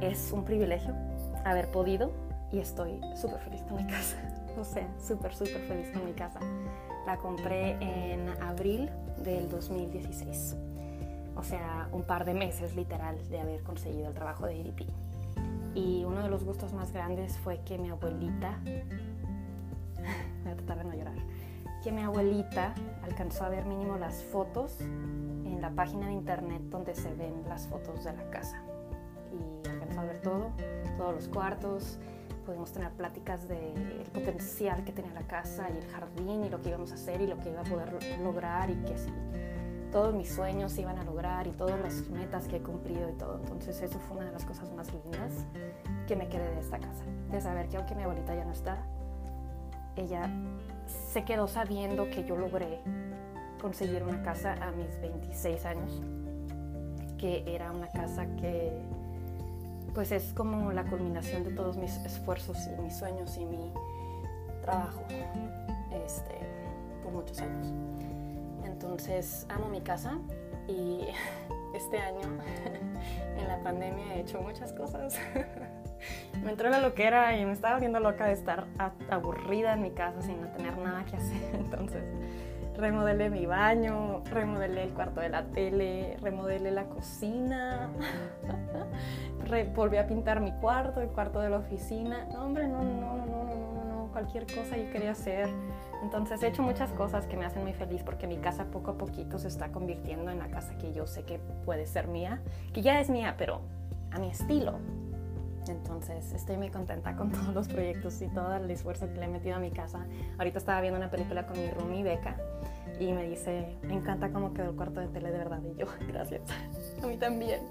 Es 0.00 0.30
un 0.30 0.44
privilegio 0.44 0.94
haber 1.44 1.68
podido 1.72 2.12
y 2.52 2.60
estoy 2.60 3.00
súper 3.16 3.40
feliz 3.40 3.62
con 3.62 3.76
mi 3.76 3.86
casa. 3.86 4.16
O 4.56 4.62
sea, 4.62 4.88
súper, 5.04 5.34
súper 5.34 5.62
feliz 5.62 5.90
con 5.92 6.04
mi 6.04 6.12
casa. 6.12 6.38
La 7.06 7.16
compré 7.16 7.70
en 7.80 8.28
abril 8.40 8.88
del 9.18 9.48
2016. 9.48 10.54
O 11.34 11.42
sea, 11.42 11.88
un 11.90 12.04
par 12.04 12.24
de 12.24 12.34
meses 12.34 12.76
literal 12.76 13.18
de 13.30 13.40
haber 13.40 13.64
conseguido 13.64 14.06
el 14.06 14.14
trabajo 14.14 14.46
de 14.46 14.54
IDP. 14.54 14.88
Y 15.74 16.04
uno 16.04 16.22
de 16.22 16.28
los 16.28 16.44
gustos 16.44 16.72
más 16.72 16.92
grandes 16.92 17.36
fue 17.38 17.60
que 17.64 17.78
mi 17.78 17.90
abuelita, 17.90 18.58
voy 20.44 20.52
a 20.52 20.56
tratar 20.56 20.78
de 20.78 20.84
no 20.84 20.94
llorar, 20.94 21.16
que 21.82 21.90
mi 21.90 22.02
abuelita 22.02 22.74
alcanzó 23.02 23.44
a 23.44 23.48
ver 23.48 23.64
mínimo 23.64 23.96
las 23.96 24.22
fotos 24.22 24.80
en 24.80 25.58
la 25.60 25.70
página 25.70 26.06
de 26.06 26.12
internet 26.12 26.62
donde 26.70 26.94
se 26.94 27.12
ven 27.14 27.42
las 27.48 27.66
fotos 27.66 28.04
de 28.04 28.12
la 28.12 28.30
casa. 28.30 28.62
Y 29.32 29.68
alcanzó 29.68 30.00
a 30.00 30.04
ver 30.04 30.20
todo, 30.20 30.52
todos 30.96 31.14
los 31.14 31.28
cuartos, 31.28 31.98
pudimos 32.44 32.72
tener 32.72 32.90
pláticas 32.92 33.48
del 33.48 34.04
potencial 34.12 34.84
que 34.84 34.92
tenía 34.92 35.12
la 35.12 35.26
casa 35.26 35.68
y 35.70 35.78
el 35.78 35.86
jardín 35.90 36.44
y 36.44 36.50
lo 36.50 36.60
que 36.60 36.68
íbamos 36.68 36.92
a 36.92 36.94
hacer 36.94 37.20
y 37.20 37.26
lo 37.26 37.38
que 37.38 37.50
iba 37.50 37.62
a 37.62 37.64
poder 37.64 37.98
lograr 38.20 38.70
y 38.70 38.76
que 38.76 38.98
si 38.98 39.10
todos 39.94 40.12
mis 40.12 40.28
sueños 40.28 40.72
se 40.72 40.80
iban 40.80 40.98
a 40.98 41.04
lograr 41.04 41.46
y 41.46 41.52
todas 41.52 41.80
las 41.80 42.08
metas 42.10 42.48
que 42.48 42.56
he 42.56 42.60
cumplido 42.60 43.08
y 43.08 43.12
todo. 43.12 43.38
Entonces 43.38 43.80
eso 43.80 44.00
fue 44.00 44.16
una 44.16 44.26
de 44.26 44.32
las 44.32 44.44
cosas 44.44 44.72
más 44.72 44.92
lindas 44.92 45.46
que 46.08 46.16
me 46.16 46.26
quedé 46.26 46.50
de 46.50 46.58
esta 46.58 46.80
casa, 46.80 47.04
de 47.30 47.40
saber 47.40 47.68
que 47.68 47.76
aunque 47.76 47.94
mi 47.94 48.02
abuelita 48.02 48.34
ya 48.34 48.44
no 48.44 48.50
está, 48.50 48.76
ella 49.94 50.28
se 51.12 51.24
quedó 51.24 51.46
sabiendo 51.46 52.10
que 52.10 52.24
yo 52.24 52.34
logré 52.34 52.80
conseguir 53.62 54.02
una 54.02 54.20
casa 54.24 54.54
a 54.54 54.72
mis 54.72 55.00
26 55.00 55.64
años, 55.64 56.02
que 57.16 57.44
era 57.46 57.70
una 57.70 57.86
casa 57.86 58.26
que 58.34 58.72
pues 59.94 60.10
es 60.10 60.32
como 60.32 60.72
la 60.72 60.82
culminación 60.86 61.44
de 61.44 61.52
todos 61.52 61.76
mis 61.76 61.98
esfuerzos 61.98 62.58
y 62.66 62.82
mis 62.82 62.96
sueños 62.96 63.36
y 63.36 63.44
mi 63.44 63.72
trabajo 64.60 65.04
este, 66.04 66.34
por 67.00 67.12
muchos 67.12 67.38
años. 67.40 67.72
Entonces 68.64 69.46
amo 69.48 69.68
mi 69.68 69.80
casa 69.80 70.18
y 70.68 71.00
este 71.74 71.98
año 71.98 72.20
en 73.38 73.48
la 73.48 73.58
pandemia 73.62 74.14
he 74.14 74.20
hecho 74.20 74.40
muchas 74.40 74.72
cosas. 74.72 75.18
me 76.44 76.50
entró 76.50 76.68
la 76.70 76.80
loquera 76.80 77.36
y 77.36 77.44
me 77.44 77.52
estaba 77.52 77.74
volviendo 77.74 78.00
loca 78.00 78.26
de 78.26 78.32
estar 78.32 78.66
aburrida 79.10 79.74
en 79.74 79.82
mi 79.82 79.90
casa 79.90 80.20
sin 80.22 80.40
tener 80.52 80.76
nada 80.78 81.04
que 81.04 81.16
hacer. 81.16 81.54
Entonces 81.54 82.02
remodelé 82.76 83.30
mi 83.30 83.46
baño, 83.46 84.22
remodelé 84.30 84.84
el 84.84 84.90
cuarto 84.90 85.20
de 85.20 85.28
la 85.28 85.44
tele, 85.44 86.16
remodelé 86.20 86.70
la 86.70 86.84
cocina, 86.84 87.88
volví 89.74 89.96
a 89.96 90.06
pintar 90.06 90.40
mi 90.40 90.52
cuarto, 90.52 91.00
el 91.00 91.08
cuarto 91.08 91.40
de 91.40 91.50
la 91.50 91.58
oficina. 91.58 92.26
No, 92.32 92.44
hombre, 92.44 92.66
no, 92.66 92.82
no, 92.82 93.16
no, 93.16 93.26
no, 93.26 93.44
no, 93.44 93.84
no, 93.84 94.08
cualquier 94.12 94.46
cosa 94.46 94.76
yo 94.76 94.90
quería 94.90 95.12
hacer. 95.12 95.48
Entonces 96.04 96.42
he 96.42 96.48
hecho 96.48 96.62
muchas 96.62 96.92
cosas 96.92 97.26
que 97.26 97.34
me 97.34 97.46
hacen 97.46 97.62
muy 97.62 97.72
feliz 97.72 98.02
porque 98.02 98.26
mi 98.26 98.36
casa 98.36 98.66
poco 98.66 98.90
a 98.90 98.98
poquito 98.98 99.38
se 99.38 99.48
está 99.48 99.72
convirtiendo 99.72 100.30
en 100.30 100.38
la 100.38 100.48
casa 100.48 100.76
que 100.76 100.92
yo 100.92 101.06
sé 101.06 101.22
que 101.22 101.38
puede 101.64 101.86
ser 101.86 102.08
mía, 102.08 102.42
que 102.74 102.82
ya 102.82 103.00
es 103.00 103.08
mía, 103.08 103.36
pero 103.38 103.62
a 104.12 104.18
mi 104.18 104.28
estilo. 104.28 104.74
Entonces 105.66 106.34
estoy 106.34 106.58
muy 106.58 106.68
contenta 106.68 107.16
con 107.16 107.30
todos 107.32 107.54
los 107.54 107.68
proyectos 107.68 108.20
y 108.20 108.28
todo 108.28 108.54
el 108.54 108.70
esfuerzo 108.70 109.10
que 109.10 109.18
le 109.18 109.24
he 109.24 109.28
metido 109.28 109.56
a 109.56 109.60
mi 109.60 109.70
casa. 109.70 110.06
Ahorita 110.36 110.58
estaba 110.58 110.82
viendo 110.82 110.98
una 110.98 111.10
película 111.10 111.46
con 111.46 111.58
mi 111.58 111.70
roomie 111.70 112.02
Beca 112.02 112.36
y 113.00 113.10
me 113.10 113.26
dice, 113.26 113.78
me 113.82 113.94
encanta 113.94 114.30
cómo 114.30 114.52
quedó 114.52 114.68
el 114.68 114.76
cuarto 114.76 115.00
de 115.00 115.08
tele 115.08 115.30
de 115.30 115.38
verdad. 115.38 115.62
Y 115.64 115.80
yo, 115.80 115.86
gracias. 116.06 116.42
a 117.02 117.06
mí 117.06 117.16
también. 117.16 117.62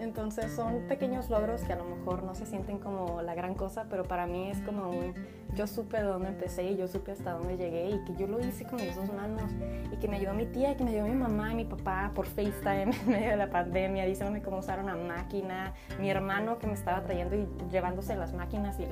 Entonces 0.00 0.52
son 0.52 0.82
pequeños 0.88 1.28
logros 1.28 1.62
que 1.62 1.72
a 1.72 1.76
lo 1.76 1.84
mejor 1.84 2.22
no 2.22 2.34
se 2.34 2.46
sienten 2.46 2.78
como 2.78 3.20
la 3.22 3.34
gran 3.34 3.54
cosa, 3.54 3.86
pero 3.90 4.04
para 4.04 4.26
mí 4.26 4.48
es 4.48 4.60
como 4.62 4.90
un, 4.90 5.14
yo 5.54 5.66
supe 5.66 5.96
de 5.96 6.04
dónde 6.04 6.28
empecé 6.28 6.70
y 6.70 6.76
yo 6.76 6.86
supe 6.86 7.12
hasta 7.12 7.32
dónde 7.32 7.56
llegué 7.56 7.90
y 7.90 8.04
que 8.04 8.14
yo 8.14 8.26
lo 8.26 8.38
hice 8.38 8.64
con 8.64 8.76
mis 8.76 8.94
dos 8.94 9.12
manos 9.12 9.50
y 9.92 9.96
que 9.96 10.06
me 10.06 10.16
ayudó 10.16 10.34
mi 10.34 10.46
tía 10.46 10.72
y 10.72 10.76
que 10.76 10.84
me 10.84 10.90
ayudó 10.90 11.06
mi 11.06 11.16
mamá 11.16 11.52
y 11.52 11.56
mi 11.56 11.64
papá 11.64 12.12
por 12.14 12.26
FaceTime 12.26 12.82
en 13.06 13.08
medio 13.08 13.30
de 13.30 13.36
la 13.36 13.50
pandemia, 13.50 14.04
diciéndome 14.04 14.40
cómo 14.42 14.58
usar 14.58 14.78
una 14.78 14.96
máquina, 14.96 15.74
mi 15.98 16.10
hermano 16.10 16.58
que 16.58 16.66
me 16.66 16.74
estaba 16.74 17.02
trayendo 17.02 17.34
y 17.34 17.48
llevándose 17.70 18.14
las 18.14 18.32
máquinas 18.32 18.78
y 18.78 18.86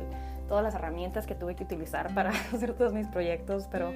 todas 0.49 0.65
las 0.65 0.75
herramientas 0.75 1.27
que 1.27 1.35
tuve 1.35 1.55
que 1.55 1.65
utilizar 1.65 2.15
para 2.15 2.31
hacer 2.53 2.75
todos 2.75 2.93
mis 2.93 3.07
proyectos, 3.07 3.69
pero 3.71 3.93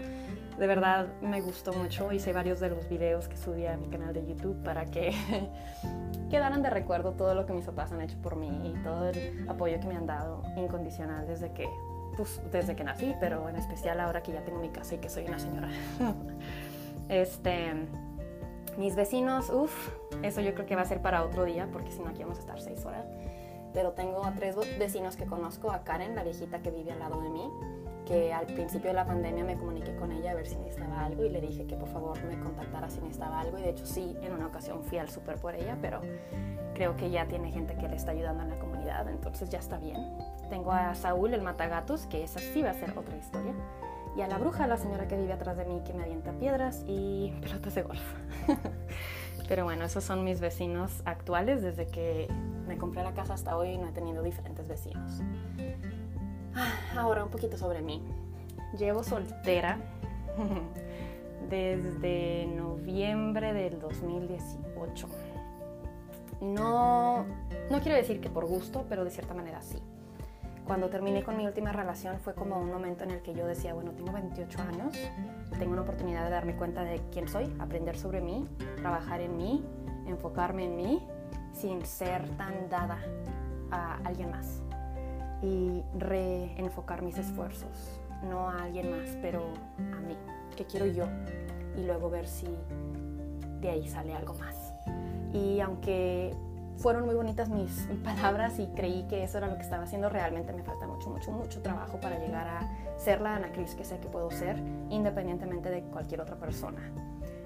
de 0.61 0.67
verdad 0.67 1.07
me 1.23 1.40
gustó 1.40 1.73
mucho. 1.73 2.12
Hice 2.12 2.35
varios 2.35 2.61
de 2.61 2.69
los 2.69 2.87
videos 2.87 3.29
que 3.29 3.37
subí 3.38 3.64
a 3.64 3.79
mi 3.79 3.88
canal 3.88 4.12
de 4.12 4.26
YouTube 4.26 4.62
para 4.62 4.85
que 4.85 5.14
quedaran 6.31 6.62
de 6.62 6.69
recuerdo 6.69 7.12
todo 7.12 7.35
lo 7.35 7.47
que 7.47 7.55
mis 7.55 7.64
papás 7.64 7.93
han 7.93 8.02
hecho 8.02 8.19
por 8.21 8.37
mí 8.37 8.50
y 8.69 8.83
todo 8.85 9.09
el 9.09 9.49
apoyo 9.49 9.81
que 9.81 9.87
me 9.87 9.97
han 9.97 10.07
dado 10.07 10.43
incondicional 10.59 11.26
desde 11.26 11.50
que, 11.52 11.67
pues, 12.14 12.43
desde 12.52 12.76
que 12.76 12.85
nací, 12.85 13.17
pero 13.19 13.49
en 13.49 13.57
especial 13.57 14.00
ahora 14.00 14.23
que 14.23 14.33
ya 14.33 14.45
tengo 14.45 14.61
mi 14.61 14.69
casa 14.69 14.97
y 14.97 14.99
que 14.99 15.09
soy 15.09 15.25
una 15.25 15.38
señora. 15.38 15.71
este, 17.09 17.73
mis 18.76 18.95
vecinos, 18.97 19.49
uff, 19.49 19.88
eso 20.23 20.43
yo 20.43 20.52
creo 20.52 20.67
que 20.67 20.76
va 20.76 20.83
a 20.83 20.87
ser 20.87 21.00
para 21.00 21.25
otro 21.25 21.47
día 21.47 21.69
porque 21.73 21.90
si 21.90 22.00
no 22.00 22.11
aquí 22.11 22.23
vamos 22.23 22.37
a 22.37 22.40
estar 22.43 22.61
seis 22.61 22.85
horas. 22.85 23.07
Pero 23.73 23.93
tengo 23.93 24.26
a 24.26 24.33
tres 24.33 24.57
vecinos 24.79 25.17
que 25.17 25.25
conozco, 25.25 25.71
a 25.71 25.85
Karen, 25.85 26.14
la 26.17 26.23
viejita 26.23 26.61
que 26.61 26.71
vive 26.71 26.93
al 26.93 26.99
lado 26.99 27.23
de 27.23 27.31
mí, 27.31 27.49
que 28.11 28.33
al 28.33 28.47
principio 28.47 28.90
de 28.90 28.95
la 28.95 29.07
pandemia 29.07 29.45
me 29.45 29.57
comuniqué 29.57 29.95
con 29.95 30.11
ella 30.11 30.33
a 30.33 30.35
ver 30.35 30.45
si 30.45 30.57
necesitaba 30.57 31.05
algo 31.05 31.25
y 31.25 31.29
le 31.29 31.40
dije 31.40 31.64
que 31.69 31.76
por 31.76 31.88
favor 31.88 32.21
me 32.25 32.40
contactara 32.40 32.90
si 32.90 32.99
necesitaba 32.99 33.38
algo 33.38 33.57
y 33.57 33.62
de 33.62 33.71
hecho 33.71 33.87
sí, 33.87 34.17
en 34.21 34.33
una 34.33 34.49
ocasión 34.49 34.83
fui 34.83 34.99
al 34.99 35.09
súper 35.09 35.37
por 35.37 35.55
ella, 35.55 35.79
pero 35.81 36.00
creo 36.75 36.97
que 36.97 37.09
ya 37.09 37.26
tiene 37.29 37.52
gente 37.52 37.76
que 37.76 37.88
le 37.88 37.95
está 37.95 38.11
ayudando 38.11 38.43
en 38.43 38.50
la 38.50 38.59
comunidad, 38.59 39.09
entonces 39.09 39.49
ya 39.49 39.61
está 39.61 39.79
bien. 39.79 39.97
Tengo 40.49 40.73
a 40.73 40.97
Saúl, 40.97 41.35
el 41.35 41.43
matagatos, 41.43 42.07
que 42.07 42.25
esa 42.25 42.40
sí 42.40 42.62
va 42.62 42.71
a 42.71 42.75
ser 42.75 42.99
otra 42.99 43.17
historia, 43.17 43.55
y 44.17 44.23
a 44.23 44.26
la 44.26 44.38
bruja, 44.38 44.67
la 44.67 44.76
señora 44.76 45.07
que 45.07 45.17
vive 45.17 45.33
atrás 45.33 45.57
de 45.57 45.64
mí, 45.64 45.81
que 45.85 45.93
me 45.93 46.02
avienta 46.02 46.33
piedras 46.33 46.83
y 46.88 47.33
pelotas 47.40 47.76
de 47.76 47.83
golf. 47.83 48.02
pero 49.49 49.62
bueno, 49.62 49.85
esos 49.85 50.02
son 50.02 50.25
mis 50.25 50.40
vecinos 50.40 51.00
actuales 51.05 51.62
desde 51.62 51.87
que 51.87 52.26
me 52.67 52.76
compré 52.76 53.05
la 53.05 53.12
casa 53.12 53.35
hasta 53.35 53.57
hoy 53.57 53.79
no 53.79 53.87
he 53.87 53.93
tenido 53.93 54.25
diferentes 54.25 54.67
vecinos. 54.67 55.23
Ahora 56.97 57.25
un 57.25 57.30
poquito 57.30 57.57
sobre 57.57 57.83
mí. 57.83 58.02
Llevo 58.78 59.02
soltera 59.02 59.78
desde 61.50 62.47
noviembre 62.47 63.52
del 63.52 63.80
2018. 63.80 65.09
No, 66.40 67.26
no 67.71 67.80
quiero 67.80 67.97
decir 67.97 68.21
que 68.21 68.30
por 68.30 68.47
gusto, 68.47 68.87
pero 68.88 69.04
de 69.04 69.11
cierta 69.11 69.35
manera 69.35 69.61
sí. 69.61 69.78
Cuando 70.66 70.88
terminé 70.88 71.25
con 71.25 71.37
mi 71.37 71.47
última 71.47 71.73
relación 71.73 72.21
fue 72.21 72.35
como 72.35 72.59
un 72.59 72.71
momento 72.71 73.02
en 73.02 73.11
el 73.11 73.23
que 73.23 73.35
yo 73.35 73.45
decía, 73.47 73.75
bueno, 73.75 73.90
tengo 73.90 74.12
28 74.12 74.62
años, 74.62 74.95
tengo 75.59 75.73
una 75.73 75.83
oportunidad 75.83 76.25
de 76.25 76.30
darme 76.30 76.54
cuenta 76.54 76.85
de 76.85 77.00
quién 77.12 77.26
soy, 77.26 77.52
aprender 77.59 77.99
sobre 77.99 78.21
mí, 78.21 78.47
trabajar 78.76 79.21
en 79.21 79.37
mí, 79.37 79.64
enfocarme 80.07 80.66
en 80.66 80.76
mí, 80.76 81.02
sin 81.52 81.85
ser 81.85 82.28
tan 82.37 82.69
dada 82.69 82.99
a 83.73 83.97
alguien 84.04 84.30
más 84.30 84.62
y 85.42 85.82
reenfocar 85.99 87.02
mis 87.02 87.18
esfuerzos, 87.18 88.00
no 88.28 88.49
a 88.49 88.64
alguien 88.64 88.90
más, 88.90 89.16
pero 89.23 89.44
a 89.78 90.00
mí, 90.00 90.16
que 90.56 90.64
quiero 90.66 90.87
yo, 90.87 91.06
y 91.76 91.85
luego 91.85 92.11
ver 92.11 92.26
si 92.26 92.47
de 93.61 93.70
ahí 93.70 93.88
sale 93.88 94.14
algo 94.14 94.35
más. 94.35 94.73
Y 95.32 95.61
aunque 95.61 96.35
fueron 96.76 97.04
muy 97.04 97.14
bonitas 97.14 97.49
mis 97.49 97.88
palabras 98.04 98.59
y 98.59 98.66
creí 98.68 99.04
que 99.04 99.23
eso 99.23 99.38
era 99.38 99.49
lo 99.49 99.56
que 99.56 99.62
estaba 99.62 99.85
haciendo, 99.85 100.09
realmente 100.09 100.52
me 100.52 100.62
falta 100.62 100.87
mucho, 100.87 101.11
mucho, 101.11 101.30
mucho 101.30 101.62
trabajo 101.62 101.99
para 102.00 102.18
llegar 102.18 102.49
a 102.49 102.99
ser 102.99 103.20
la 103.20 103.37
Ana 103.37 103.52
Cris 103.52 103.75
que 103.75 103.85
sé 103.85 103.99
que 103.99 104.09
puedo 104.09 104.30
ser, 104.30 104.59
independientemente 104.90 105.70
de 105.70 105.82
cualquier 105.82 106.20
otra 106.20 106.37
persona. 106.37 106.90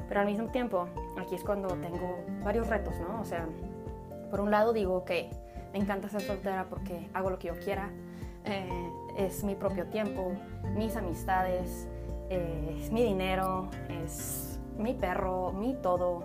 Pero 0.08 0.20
al 0.20 0.26
mismo 0.26 0.48
tiempo, 0.48 0.86
aquí 1.18 1.34
es 1.34 1.42
cuando 1.42 1.68
tengo 1.68 2.18
varios 2.42 2.68
retos, 2.68 2.94
¿no? 3.00 3.20
O 3.20 3.24
sea, 3.24 3.48
por 4.30 4.40
un 4.40 4.50
lado 4.50 4.72
digo 4.72 5.04
que 5.04 5.30
me 5.74 5.80
encanta 5.80 6.08
ser 6.08 6.22
soltera 6.22 6.66
porque 6.70 7.10
hago 7.14 7.30
lo 7.30 7.38
que 7.40 7.48
yo 7.48 7.58
quiera. 7.58 7.90
Eh, 8.44 8.90
es 9.18 9.42
mi 9.42 9.56
propio 9.56 9.86
tiempo, 9.86 10.32
mis 10.76 10.94
amistades, 10.94 11.88
eh, 12.30 12.78
es 12.80 12.92
mi 12.92 13.02
dinero, 13.02 13.68
es 13.88 14.60
mi 14.78 14.94
perro, 14.94 15.52
mi 15.52 15.74
todo. 15.74 16.22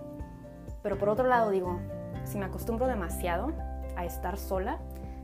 Pero 0.83 0.99
por 0.99 1.09
otro 1.09 1.27
lado 1.27 1.49
digo, 1.49 1.79
si 2.25 2.37
me 2.37 2.45
acostumbro 2.45 2.85
demasiado 2.85 3.51
a 3.97 4.05
estar 4.05 4.37
sola 4.37 4.77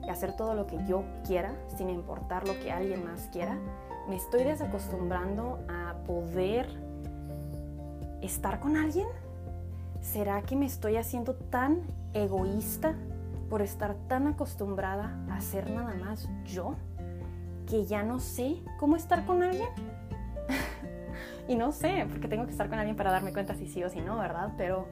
y 0.04 0.10
hacer 0.10 0.36
todo 0.36 0.56
lo 0.56 0.66
que 0.66 0.84
yo 0.88 1.04
quiera, 1.24 1.54
sin 1.78 1.92
importar 1.92 2.48
lo 2.48 2.60
que 2.60 2.72
alguien 2.72 3.06
más 3.06 3.30
quiera, 3.32 3.60
me 4.10 4.16
estoy 4.16 4.44
desacostumbrando 4.44 5.60
a 5.70 5.98
poder 6.08 6.68
estar 8.24 8.60
con 8.60 8.76
alguien. 8.76 9.08
¿Será 10.02 10.42
que 10.42 10.56
me 10.56 10.66
estoy 10.66 10.98
haciendo 10.98 11.36
tan 11.36 11.84
egoísta 12.16 12.96
por 13.50 13.62
estar 13.62 13.96
tan 14.08 14.28
acostumbrada 14.28 15.26
a 15.30 15.42
ser 15.42 15.70
nada 15.70 15.96
más 15.96 16.30
yo 16.46 16.76
que 17.68 17.86
ya 17.86 18.04
no 18.04 18.20
sé 18.20 18.62
cómo 18.78 18.96
estar 18.96 19.26
con 19.26 19.44
alguien. 19.44 19.70
y 21.48 21.56
no 21.56 21.72
sé, 21.72 22.06
porque 22.10 22.28
tengo 22.28 22.46
que 22.46 22.52
estar 22.52 22.70
con 22.70 22.80
alguien 22.80 22.96
para 22.96 23.12
darme 23.12 23.34
cuenta 23.34 23.56
si 23.56 23.68
sí 23.68 23.84
o 23.84 23.90
si 23.90 24.02
no, 24.02 24.18
¿verdad? 24.18 24.54
Pero 24.58 24.88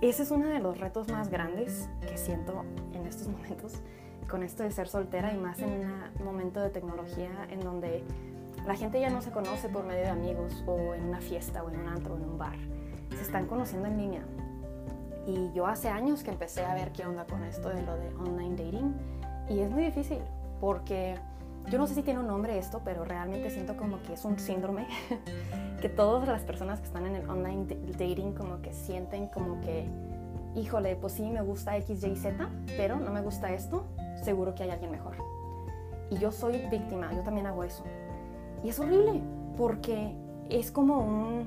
ese 0.00 0.22
es 0.22 0.30
uno 0.30 0.48
de 0.48 0.60
los 0.60 0.78
retos 0.78 1.08
más 1.08 1.28
grandes 1.28 1.88
que 2.00 2.16
siento 2.16 2.64
en 2.92 3.06
estos 3.06 3.28
momentos 3.28 3.80
con 4.28 4.42
esto 4.42 4.62
de 4.62 4.70
ser 4.70 4.88
soltera 4.88 5.32
y 5.32 5.38
más 5.38 5.60
en 5.60 5.90
un 6.18 6.24
momento 6.24 6.60
de 6.60 6.68
tecnología 6.70 7.30
en 7.50 7.60
donde 7.60 8.04
la 8.66 8.76
gente 8.76 9.00
ya 9.00 9.08
no 9.08 9.22
se 9.22 9.30
conoce 9.30 9.70
por 9.70 9.84
medio 9.84 10.02
de 10.02 10.10
amigos 10.10 10.62
o 10.66 10.94
en 10.94 11.04
una 11.04 11.20
fiesta 11.20 11.64
o 11.64 11.70
en 11.70 11.80
un 11.80 11.88
antro 11.88 12.14
o 12.14 12.16
en 12.18 12.24
un 12.24 12.38
bar. 12.38 12.56
Se 13.10 13.22
están 13.22 13.46
conociendo 13.46 13.88
en 13.88 13.96
línea. 13.96 14.22
Y 15.28 15.52
yo 15.52 15.66
hace 15.66 15.90
años 15.90 16.22
que 16.22 16.30
empecé 16.30 16.64
a 16.64 16.74
ver 16.74 16.90
qué 16.90 17.04
onda 17.04 17.26
con 17.26 17.44
esto 17.44 17.68
de 17.68 17.82
lo 17.82 17.96
de 17.96 18.08
online 18.14 18.56
dating 18.56 18.94
y 19.50 19.60
es 19.60 19.70
muy 19.70 19.82
difícil 19.84 20.20
porque 20.58 21.16
yo 21.70 21.76
no 21.76 21.86
sé 21.86 21.94
si 21.94 22.02
tiene 22.02 22.20
un 22.20 22.26
nombre 22.26 22.56
esto, 22.56 22.80
pero 22.82 23.04
realmente 23.04 23.50
siento 23.50 23.76
como 23.76 24.00
que 24.02 24.14
es 24.14 24.24
un 24.24 24.38
síndrome 24.38 24.86
que 25.82 25.90
todas 25.90 26.26
las 26.26 26.44
personas 26.44 26.80
que 26.80 26.86
están 26.86 27.04
en 27.04 27.16
el 27.16 27.28
online 27.28 27.66
dating 27.98 28.32
como 28.32 28.62
que 28.62 28.72
sienten 28.72 29.26
como 29.28 29.60
que, 29.60 29.86
híjole, 30.56 30.96
pues 30.96 31.12
sí 31.12 31.28
me 31.30 31.42
gusta 31.42 31.76
X, 31.76 32.04
Y, 32.04 32.16
Z, 32.16 32.48
pero 32.78 32.98
no 32.98 33.10
me 33.10 33.20
gusta 33.20 33.52
esto, 33.52 33.84
seguro 34.22 34.54
que 34.54 34.62
hay 34.62 34.70
alguien 34.70 34.90
mejor. 34.90 35.16
Y 36.08 36.16
yo 36.16 36.32
soy 36.32 36.56
víctima, 36.70 37.12
yo 37.12 37.20
también 37.20 37.46
hago 37.46 37.64
eso. 37.64 37.84
Y 38.64 38.70
es 38.70 38.80
horrible, 38.80 39.20
porque 39.58 40.14
es 40.48 40.70
como 40.70 41.00
un 41.00 41.46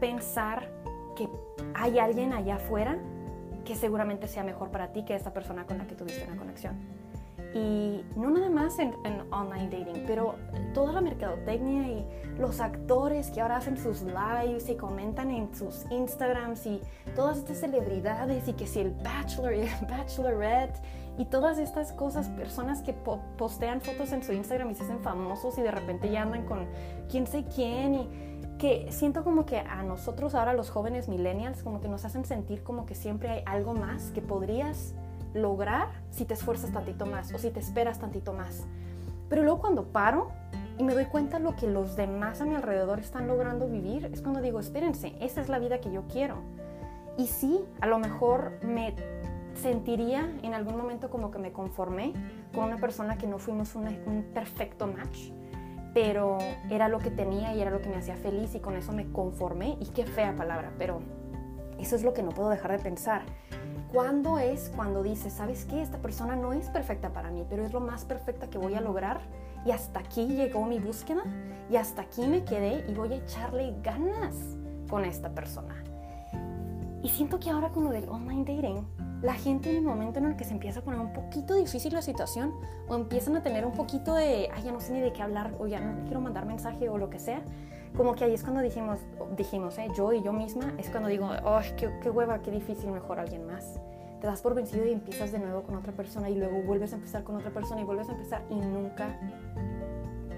pensar 0.00 0.70
que 1.16 1.28
hay 1.74 1.98
alguien 1.98 2.32
allá 2.32 2.54
afuera 2.54 2.98
que 3.64 3.76
seguramente 3.76 4.28
sea 4.28 4.44
mejor 4.44 4.70
para 4.70 4.92
ti 4.92 5.04
que 5.04 5.14
esta 5.14 5.32
persona 5.32 5.64
con 5.66 5.78
la 5.78 5.86
que 5.86 5.94
tuviste 5.94 6.24
una 6.24 6.36
conexión. 6.36 6.76
Y 7.52 8.04
no 8.16 8.30
nada 8.30 8.48
más 8.48 8.78
en, 8.78 8.94
online 9.32 9.68
dating, 9.70 10.04
pero 10.06 10.36
toda 10.72 10.92
la 10.92 11.00
mercadotecnia 11.00 11.88
y 11.88 12.06
los 12.38 12.60
actores 12.60 13.30
que 13.30 13.40
ahora 13.40 13.56
hacen 13.56 13.76
sus 13.76 14.02
lives 14.02 14.68
y 14.68 14.76
comentan 14.76 15.30
en 15.32 15.52
sus 15.54 15.84
Instagrams 15.90 16.64
y 16.66 16.80
todas 17.16 17.38
estas 17.38 17.58
celebridades 17.58 18.46
y 18.46 18.52
que 18.52 18.68
si 18.68 18.80
el 18.80 18.90
Bachelor 18.92 19.54
y 19.54 19.60
el 19.62 19.86
Bachelorette 19.88 20.80
y 21.18 21.24
todas 21.24 21.58
estas 21.58 21.92
cosas, 21.92 22.28
personas 22.28 22.82
que 22.82 22.92
postean 22.92 23.80
fotos 23.80 24.12
en 24.12 24.22
su 24.22 24.32
Instagram 24.32 24.70
y 24.70 24.74
se 24.76 24.84
hacen 24.84 25.00
famosos 25.00 25.58
y 25.58 25.62
de 25.62 25.72
repente 25.72 26.08
ya 26.08 26.22
andan 26.22 26.46
con 26.46 26.66
quién 27.10 27.26
sé 27.26 27.44
quién 27.52 27.94
y 27.94 28.29
que 28.60 28.92
siento 28.92 29.24
como 29.24 29.46
que 29.46 29.58
a 29.58 29.82
nosotros 29.82 30.34
ahora 30.34 30.52
los 30.52 30.68
jóvenes 30.68 31.08
millennials 31.08 31.62
como 31.62 31.80
que 31.80 31.88
nos 31.88 32.04
hacen 32.04 32.26
sentir 32.26 32.62
como 32.62 32.84
que 32.84 32.94
siempre 32.94 33.30
hay 33.30 33.42
algo 33.46 33.72
más 33.72 34.10
que 34.10 34.20
podrías 34.20 34.94
lograr 35.32 35.88
si 36.10 36.26
te 36.26 36.34
esfuerzas 36.34 36.70
tantito 36.70 37.06
más 37.06 37.32
o 37.32 37.38
si 37.38 37.50
te 37.50 37.58
esperas 37.58 37.98
tantito 37.98 38.34
más. 38.34 38.66
Pero 39.30 39.44
luego 39.44 39.60
cuando 39.60 39.84
paro 39.84 40.28
y 40.76 40.84
me 40.84 40.92
doy 40.92 41.06
cuenta 41.06 41.38
lo 41.38 41.56
que 41.56 41.66
los 41.68 41.96
demás 41.96 42.42
a 42.42 42.44
mi 42.44 42.54
alrededor 42.54 43.00
están 43.00 43.28
logrando 43.28 43.66
vivir, 43.66 44.10
es 44.12 44.20
cuando 44.20 44.42
digo, 44.42 44.60
espérense, 44.60 45.14
esa 45.20 45.40
es 45.40 45.48
la 45.48 45.58
vida 45.58 45.80
que 45.80 45.90
yo 45.90 46.02
quiero. 46.12 46.36
Y 47.16 47.28
sí, 47.28 47.64
a 47.80 47.86
lo 47.86 47.98
mejor 47.98 48.62
me 48.62 48.94
sentiría 49.54 50.30
en 50.42 50.52
algún 50.52 50.76
momento 50.76 51.08
como 51.08 51.30
que 51.30 51.38
me 51.38 51.52
conformé 51.52 52.12
con 52.54 52.64
una 52.64 52.76
persona 52.76 53.16
que 53.16 53.26
no 53.26 53.38
fuimos 53.38 53.74
un 53.74 54.26
perfecto 54.34 54.86
match, 54.86 55.30
pero 55.94 56.38
era 56.70 56.88
lo 56.88 56.98
que 56.98 57.10
tenía 57.10 57.54
y 57.54 57.60
era 57.60 57.70
lo 57.70 57.80
que 57.80 57.88
me 57.88 57.96
hacía 57.96 58.16
feliz 58.16 58.54
y 58.54 58.60
con 58.60 58.76
eso 58.76 58.92
me 58.92 59.10
conformé. 59.10 59.76
Y 59.80 59.86
qué 59.86 60.06
fea 60.06 60.34
palabra, 60.36 60.72
pero 60.78 61.00
eso 61.78 61.96
es 61.96 62.02
lo 62.02 62.12
que 62.12 62.22
no 62.22 62.30
puedo 62.30 62.50
dejar 62.50 62.72
de 62.72 62.78
pensar. 62.78 63.22
¿Cuándo 63.92 64.38
es 64.38 64.70
cuando 64.76 65.02
dices, 65.02 65.32
sabes 65.32 65.64
qué? 65.64 65.82
Esta 65.82 65.98
persona 65.98 66.36
no 66.36 66.52
es 66.52 66.68
perfecta 66.68 67.12
para 67.12 67.30
mí, 67.30 67.44
pero 67.48 67.64
es 67.64 67.72
lo 67.72 67.80
más 67.80 68.04
perfecta 68.04 68.48
que 68.48 68.58
voy 68.58 68.74
a 68.74 68.80
lograr 68.80 69.20
y 69.66 69.72
hasta 69.72 70.00
aquí 70.00 70.26
llegó 70.26 70.64
mi 70.64 70.78
búsqueda 70.78 71.22
y 71.68 71.76
hasta 71.76 72.02
aquí 72.02 72.26
me 72.26 72.44
quedé 72.44 72.84
y 72.88 72.94
voy 72.94 73.12
a 73.12 73.16
echarle 73.16 73.74
ganas 73.82 74.34
con 74.88 75.04
esta 75.04 75.30
persona. 75.30 75.82
Y 77.02 77.08
siento 77.08 77.40
que 77.40 77.50
ahora 77.50 77.70
con 77.70 77.84
lo 77.84 77.90
del 77.90 78.08
online 78.08 78.44
dating, 78.44 78.86
la 79.22 79.34
gente 79.34 79.70
en 79.70 79.76
el 79.76 79.82
momento 79.82 80.18
en 80.18 80.26
el 80.26 80.36
que 80.36 80.44
se 80.44 80.52
empieza 80.52 80.80
a 80.80 80.82
poner 80.82 81.00
un 81.00 81.12
poquito 81.12 81.54
difícil 81.54 81.92
la 81.92 82.02
situación 82.02 82.54
o 82.88 82.94
empiezan 82.94 83.36
a 83.36 83.42
tener 83.42 83.66
un 83.66 83.72
poquito 83.72 84.14
de, 84.14 84.48
ay, 84.52 84.62
ya 84.62 84.72
no 84.72 84.80
sé 84.80 84.92
ni 84.92 85.00
de 85.00 85.12
qué 85.12 85.22
hablar 85.22 85.54
o 85.58 85.66
ya 85.66 85.80
no 85.80 86.04
quiero 86.04 86.20
mandar 86.20 86.46
mensaje 86.46 86.88
o 86.88 86.96
lo 86.96 87.10
que 87.10 87.18
sea, 87.18 87.42
como 87.96 88.14
que 88.14 88.24
ahí 88.24 88.32
es 88.32 88.42
cuando 88.42 88.62
dijimos, 88.62 89.00
dijimos 89.36 89.76
eh, 89.78 89.88
yo 89.94 90.12
y 90.12 90.22
yo 90.22 90.32
misma, 90.32 90.74
es 90.78 90.88
cuando 90.88 91.08
digo, 91.08 91.28
oh, 91.44 91.60
qué, 91.76 91.90
qué 92.02 92.10
hueva, 92.10 92.40
qué 92.40 92.50
difícil, 92.50 92.90
mejor 92.90 93.18
alguien 93.18 93.46
más. 93.46 93.78
Te 94.20 94.26
das 94.26 94.42
por 94.42 94.54
vencido 94.54 94.86
y 94.86 94.92
empiezas 94.92 95.32
de 95.32 95.38
nuevo 95.38 95.62
con 95.62 95.76
otra 95.76 95.92
persona 95.92 96.28
y 96.30 96.36
luego 96.36 96.62
vuelves 96.62 96.92
a 96.92 96.96
empezar 96.96 97.24
con 97.24 97.36
otra 97.36 97.50
persona 97.50 97.80
y 97.80 97.84
vuelves 97.84 98.08
a 98.08 98.12
empezar 98.12 98.42
y 98.50 98.54
nunca 98.54 99.18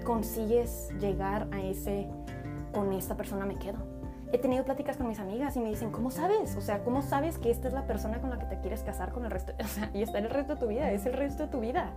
consigues 0.03 0.89
llegar 0.99 1.47
a 1.51 1.61
ese, 1.61 2.07
con 2.73 2.91
esta 2.93 3.15
persona 3.15 3.45
me 3.45 3.55
quedo. 3.55 3.92
He 4.33 4.39
tenido 4.39 4.63
pláticas 4.65 4.97
con 4.97 5.07
mis 5.07 5.19
amigas 5.19 5.55
y 5.57 5.59
me 5.59 5.69
dicen, 5.69 5.91
¿cómo 5.91 6.09
sabes? 6.09 6.55
O 6.55 6.61
sea, 6.61 6.83
¿cómo 6.83 7.03
sabes 7.03 7.37
que 7.37 7.51
esta 7.51 7.67
es 7.67 7.73
la 7.75 7.85
persona 7.85 8.19
con 8.19 8.31
la 8.31 8.39
que 8.39 8.47
te 8.47 8.59
quieres 8.59 8.81
casar 8.81 9.11
con 9.11 9.25
el 9.25 9.31
resto? 9.31 9.53
O 9.63 9.67
sea, 9.67 9.91
y 9.93 10.01
está 10.01 10.17
en 10.17 10.25
el 10.25 10.31
resto 10.31 10.55
de 10.55 10.59
tu 10.59 10.67
vida, 10.67 10.91
es 10.91 11.05
el 11.05 11.13
resto 11.13 11.43
de 11.43 11.49
tu 11.49 11.59
vida. 11.59 11.91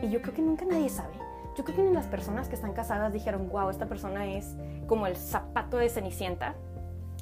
Y 0.00 0.08
yo 0.08 0.22
creo 0.22 0.32
que 0.32 0.40
nunca 0.40 0.64
nadie 0.64 0.88
sabe. 0.88 1.14
Yo 1.56 1.64
creo 1.64 1.76
que 1.76 1.82
ni 1.82 1.92
las 1.92 2.06
personas 2.06 2.48
que 2.48 2.54
están 2.54 2.74
casadas 2.74 3.12
dijeron, 3.12 3.48
wow, 3.50 3.70
esta 3.70 3.86
persona 3.86 4.24
es 4.26 4.54
como 4.86 5.08
el 5.08 5.16
zapato 5.16 5.78
de 5.78 5.88
Cenicienta 5.88 6.54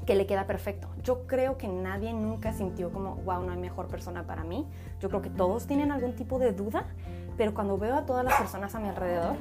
que 0.05 0.15
le 0.15 0.27
queda 0.27 0.47
perfecto. 0.47 0.89
Yo 1.03 1.27
creo 1.27 1.57
que 1.57 1.67
nadie 1.69 2.13
nunca 2.13 2.53
sintió 2.53 2.93
como, 2.93 3.17
wow, 3.17 3.43
no 3.43 3.53
hay 3.53 3.59
mejor 3.59 3.89
persona 3.89 4.27
para 4.27 4.45
mí. 4.45 4.67
Yo 5.01 5.09
creo 5.09 5.23
que 5.23 5.31
todos 5.31 5.67
tienen 5.67 5.93
algún 5.93 6.15
tipo 6.15 6.39
de 6.39 6.53
duda, 6.53 6.85
pero 7.39 7.55
cuando 7.55 7.79
veo 7.79 7.95
a 7.95 8.05
todas 8.05 8.23
las 8.23 8.35
personas 8.35 8.75
a 8.75 8.81
mi 8.81 8.91
alrededor, 8.91 9.37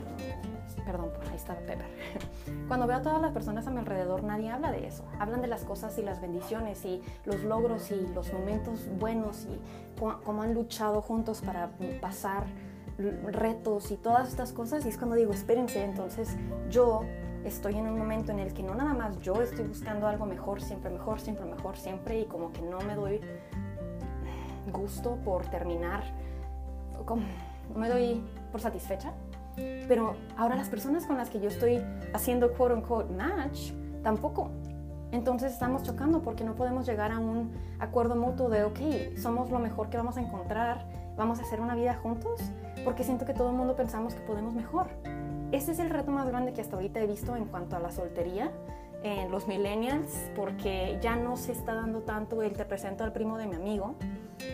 perdón, 0.86 1.12
ahí 1.30 1.36
está 1.36 1.56
Pepper. 1.56 1.88
Cuando 2.68 2.88
veo 2.88 2.98
a 2.98 3.02
todas 3.02 3.22
las 3.22 3.32
personas 3.32 3.68
a 3.68 3.72
mi 3.72 3.80
alrededor, 3.80 4.24
nadie 4.24 4.50
habla 4.50 4.72
de 4.72 4.88
eso. 4.88 5.04
Hablan 5.20 5.42
de 5.42 5.48
las 5.48 5.64
cosas 5.64 5.98
y 5.98 6.04
las 6.04 6.22
bendiciones 6.22 6.86
y 6.86 7.02
los 7.26 7.44
logros 7.44 7.92
y 7.92 8.08
los 8.14 8.32
momentos 8.32 8.88
buenos 9.00 9.46
y 9.46 9.60
cómo 10.00 10.44
han 10.44 10.54
luchado 10.54 11.02
juntos 11.02 11.42
para 11.42 11.72
pasar 12.00 12.46
retos 12.98 13.92
y 13.92 13.98
todas 13.98 14.30
estas 14.30 14.54
cosas 14.54 14.86
y 14.86 14.90
es 14.90 14.98
cuando 14.98 15.16
digo, 15.16 15.34
espérense, 15.34 15.84
entonces 15.84 16.38
yo 16.70 17.04
estoy 17.44 17.76
en 17.76 17.88
un 17.88 17.98
momento 17.98 18.32
en 18.32 18.40
el 18.40 18.54
que 18.54 18.64
no 18.64 18.74
nada 18.74 18.94
más 18.94 19.20
yo 19.20 19.42
estoy 19.42 19.66
buscando 19.66 20.08
algo 20.08 20.26
mejor, 20.26 20.62
siempre 20.62 20.90
mejor, 20.90 21.20
siempre 21.20 21.46
mejor, 21.46 21.78
siempre 21.78 22.20
y 22.22 22.26
como 22.26 22.52
que 22.54 22.62
no 22.62 22.80
me 22.82 22.96
doy 22.96 23.22
gusto 24.72 25.18
por 25.24 25.46
terminar, 25.48 26.04
no 27.74 27.80
me 27.80 27.90
doy 27.90 28.24
por 28.52 28.62
satisfecha, 28.62 29.14
pero 29.88 30.16
ahora 30.38 30.56
las 30.56 30.70
personas 30.70 31.06
con 31.06 31.18
las 31.18 31.30
que 31.30 31.40
yo 31.40 31.50
estoy 31.50 31.82
haciendo 32.14 32.54
quote 32.54 32.76
unquote 32.76 33.14
match 33.14 33.72
tampoco. 34.04 34.50
Entonces 35.12 35.54
estamos 35.54 35.84
chocando 35.84 36.22
porque 36.22 36.44
no 36.44 36.56
podemos 36.56 36.86
llegar 36.86 37.12
a 37.12 37.20
un 37.20 37.52
acuerdo 37.80 38.16
mutuo 38.16 38.50
de, 38.50 38.64
ok, 38.64 39.18
somos 39.18 39.50
lo 39.50 39.60
mejor 39.60 39.90
que 39.90 39.98
vamos 39.98 40.18
a 40.18 40.22
encontrar, 40.22 40.86
vamos 41.16 41.40
a 41.40 41.44
hacer 41.44 41.62
una 41.62 41.76
vida 41.76 41.96
juntos, 41.96 42.42
porque 42.84 43.04
siento 43.04 43.26
que 43.26 43.34
todo 43.34 43.50
el 43.52 43.56
mundo 43.56 43.76
pensamos 43.76 44.14
que 44.14 44.22
podemos 44.22 44.54
mejor. 44.54 44.88
Ese 45.52 45.72
es 45.72 45.80
el 45.80 45.90
reto 45.90 46.12
más 46.12 46.28
grande 46.28 46.54
que 46.54 46.62
hasta 46.62 46.76
ahorita 46.76 47.00
he 47.00 47.08
visto 47.08 47.36
en 47.36 47.46
cuanto 47.46 47.76
a 47.78 47.80
la 47.80 47.92
soltería 47.92 48.52
en 49.04 49.30
los 49.32 49.48
millennials, 49.48 50.32
porque 50.36 50.98
ya 51.02 51.16
no 51.16 51.38
se 51.38 51.52
está 51.52 51.76
dando 51.76 52.02
tanto 52.02 52.42
el 52.42 52.54
te 52.54 52.66
presento 52.66 53.04
al 53.04 53.14
primo 53.14 53.38
de 53.38 53.46
mi 53.46 53.56
amigo, 53.56 53.96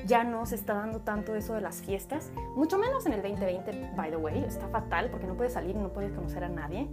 ya 0.06 0.24
no 0.24 0.46
se 0.46 0.56
está 0.56 0.74
dando 0.74 1.00
tanto 1.00 1.36
eso 1.36 1.54
de 1.54 1.62
las 1.62 1.82
fiestas, 1.82 2.32
mucho 2.56 2.78
menos 2.78 3.06
en 3.06 3.13
el 3.13 3.22
2020, 3.22 3.91
by 3.96 4.10
the 4.12 4.17
way, 4.17 4.44
está 4.44 4.67
fatal 4.67 5.10
porque 5.10 5.28
no 5.28 5.36
puedes 5.36 5.54
salir, 5.54 5.76
no 5.76 5.89
puedes 5.89 6.12
conocer 6.12 6.44
a 6.44 6.50
nadie. 6.50 6.88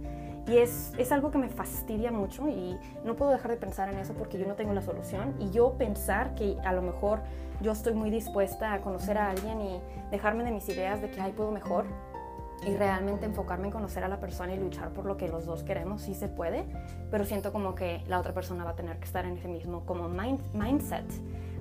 Y 0.47 0.57
es, 0.57 0.93
es, 0.97 1.11
algo 1.11 1.29
que 1.29 1.37
me 1.37 1.49
fastidia 1.49 2.11
mucho 2.11 2.47
y 2.47 2.75
no 3.05 3.15
puedo 3.15 3.31
dejar 3.31 3.51
de 3.51 3.57
pensar 3.57 3.93
en 3.93 3.99
eso 3.99 4.15
porque 4.15 4.39
yo 4.39 4.47
no 4.47 4.55
tengo 4.55 4.73
la 4.73 4.81
solución. 4.81 5.35
Y 5.37 5.51
yo 5.51 5.73
pensar 5.77 6.33
que 6.33 6.57
a 6.65 6.73
lo 6.73 6.81
mejor 6.81 7.21
yo 7.61 7.71
estoy 7.71 7.93
muy 7.93 8.09
dispuesta 8.09 8.73
a 8.73 8.81
conocer 8.81 9.19
a 9.19 9.29
alguien 9.29 9.61
y 9.61 9.79
dejarme 10.09 10.43
de 10.43 10.51
mis 10.51 10.67
ideas 10.69 11.01
de 11.01 11.11
que, 11.11 11.21
ay, 11.21 11.33
puedo 11.33 11.51
mejor. 11.51 11.85
Y 12.65 12.75
realmente 12.75 13.25
enfocarme 13.25 13.67
en 13.67 13.71
conocer 13.71 14.03
a 14.03 14.07
la 14.07 14.19
persona 14.19 14.53
y 14.53 14.59
luchar 14.59 14.89
por 14.89 15.05
lo 15.05 15.17
que 15.17 15.27
los 15.27 15.45
dos 15.45 15.63
queremos, 15.63 16.01
sí 16.01 16.15
se 16.15 16.27
puede. 16.27 16.65
Pero 17.11 17.25
siento 17.25 17.53
como 17.53 17.75
que 17.75 18.03
la 18.07 18.19
otra 18.19 18.33
persona 18.33 18.63
va 18.63 18.71
a 18.71 18.75
tener 18.75 18.97
que 18.97 19.05
estar 19.05 19.25
en 19.25 19.37
ese 19.37 19.47
mismo 19.47 19.85
como 19.85 20.09
mindset. 20.09 21.05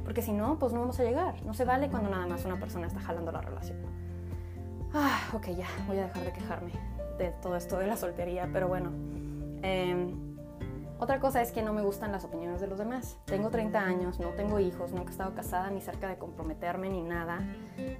Porque 0.08 0.22
si 0.22 0.32
no, 0.32 0.58
pues 0.58 0.72
no 0.72 0.80
vamos 0.80 0.98
a 1.00 1.04
llegar. 1.04 1.34
No 1.44 1.52
se 1.52 1.66
vale 1.66 1.90
cuando 1.90 2.08
nada 2.08 2.26
más 2.26 2.42
una 2.46 2.58
persona 2.58 2.86
está 2.86 2.98
jalando 2.98 3.30
la 3.30 3.42
relación. 3.42 3.76
Ah, 4.94 5.20
ok, 5.34 5.48
ya, 5.48 5.66
voy 5.86 5.98
a 5.98 6.04
dejar 6.04 6.24
de 6.24 6.32
quejarme 6.32 6.72
de 7.18 7.30
todo 7.42 7.56
esto 7.56 7.76
de 7.76 7.86
la 7.86 7.94
soltería, 7.94 8.48
pero 8.50 8.68
bueno. 8.68 8.90
Em, 9.60 10.14
otra 10.98 11.20
cosa 11.20 11.42
es 11.42 11.52
que 11.52 11.60
no 11.60 11.74
me 11.74 11.82
gustan 11.82 12.10
las 12.10 12.24
opiniones 12.24 12.62
de 12.62 12.68
los 12.68 12.78
demás. 12.78 13.18
Tengo 13.26 13.50
30 13.50 13.78
años, 13.78 14.18
no 14.18 14.30
tengo 14.30 14.58
hijos, 14.58 14.92
nunca 14.92 15.08
he 15.08 15.10
estado 15.10 15.34
casada 15.34 15.68
ni 15.68 15.82
cerca 15.82 16.08
de 16.08 16.16
comprometerme 16.16 16.88
ni 16.88 17.02
nada, 17.02 17.40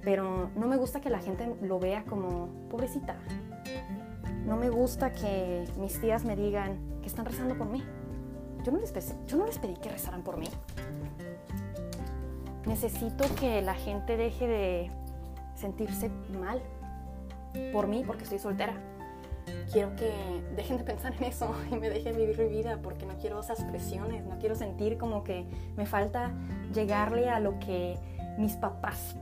pero 0.03 0.49
no 0.55 0.65
me 0.65 0.77
gusta 0.77 1.01
que 1.01 1.11
la 1.11 1.19
gente 1.19 1.55
lo 1.61 1.77
vea 1.77 2.05
como 2.05 2.47
pobrecita. 2.71 3.17
No 4.47 4.57
me 4.57 4.71
gusta 4.71 5.13
que 5.13 5.63
mis 5.77 6.01
tías 6.01 6.25
me 6.25 6.35
digan 6.35 6.79
que 7.03 7.07
están 7.07 7.25
rezando 7.25 7.55
por 7.55 7.69
mí. 7.69 7.83
Yo 8.63 8.71
no 8.71 8.79
les, 8.79 8.91
yo 9.27 9.37
no 9.37 9.45
les 9.45 9.59
pedí 9.59 9.75
que 9.75 9.89
rezaran 9.89 10.23
por 10.23 10.37
mí. 10.37 10.47
Necesito 12.69 13.25
que 13.35 13.61
la 13.61 13.73
gente 13.73 14.15
deje 14.15 14.47
de 14.47 14.91
sentirse 15.55 16.09
mal 16.39 16.61
por 17.73 17.87
mí 17.87 18.03
porque 18.05 18.23
estoy 18.23 18.39
soltera 18.39 18.79
quiero 19.71 19.95
que 19.95 20.11
dejen 20.55 20.77
de 20.77 20.83
pensar 20.83 21.13
en 21.15 21.23
eso 21.23 21.53
y 21.71 21.75
me 21.75 21.89
dejen 21.89 22.15
vivir 22.15 22.37
mi 22.37 22.49
vida 22.49 22.79
porque 22.81 23.05
no 23.05 23.17
quiero 23.17 23.39
esas 23.39 23.63
presiones, 23.63 24.25
no 24.25 24.37
quiero 24.39 24.55
sentir 24.55 24.97
como 24.97 25.23
que 25.23 25.45
me 25.75 25.85
falta 25.85 26.31
llegarle 26.73 27.29
a 27.29 27.39
lo 27.39 27.59
que 27.59 27.97
mis 28.37 28.55
papás 28.55 29.15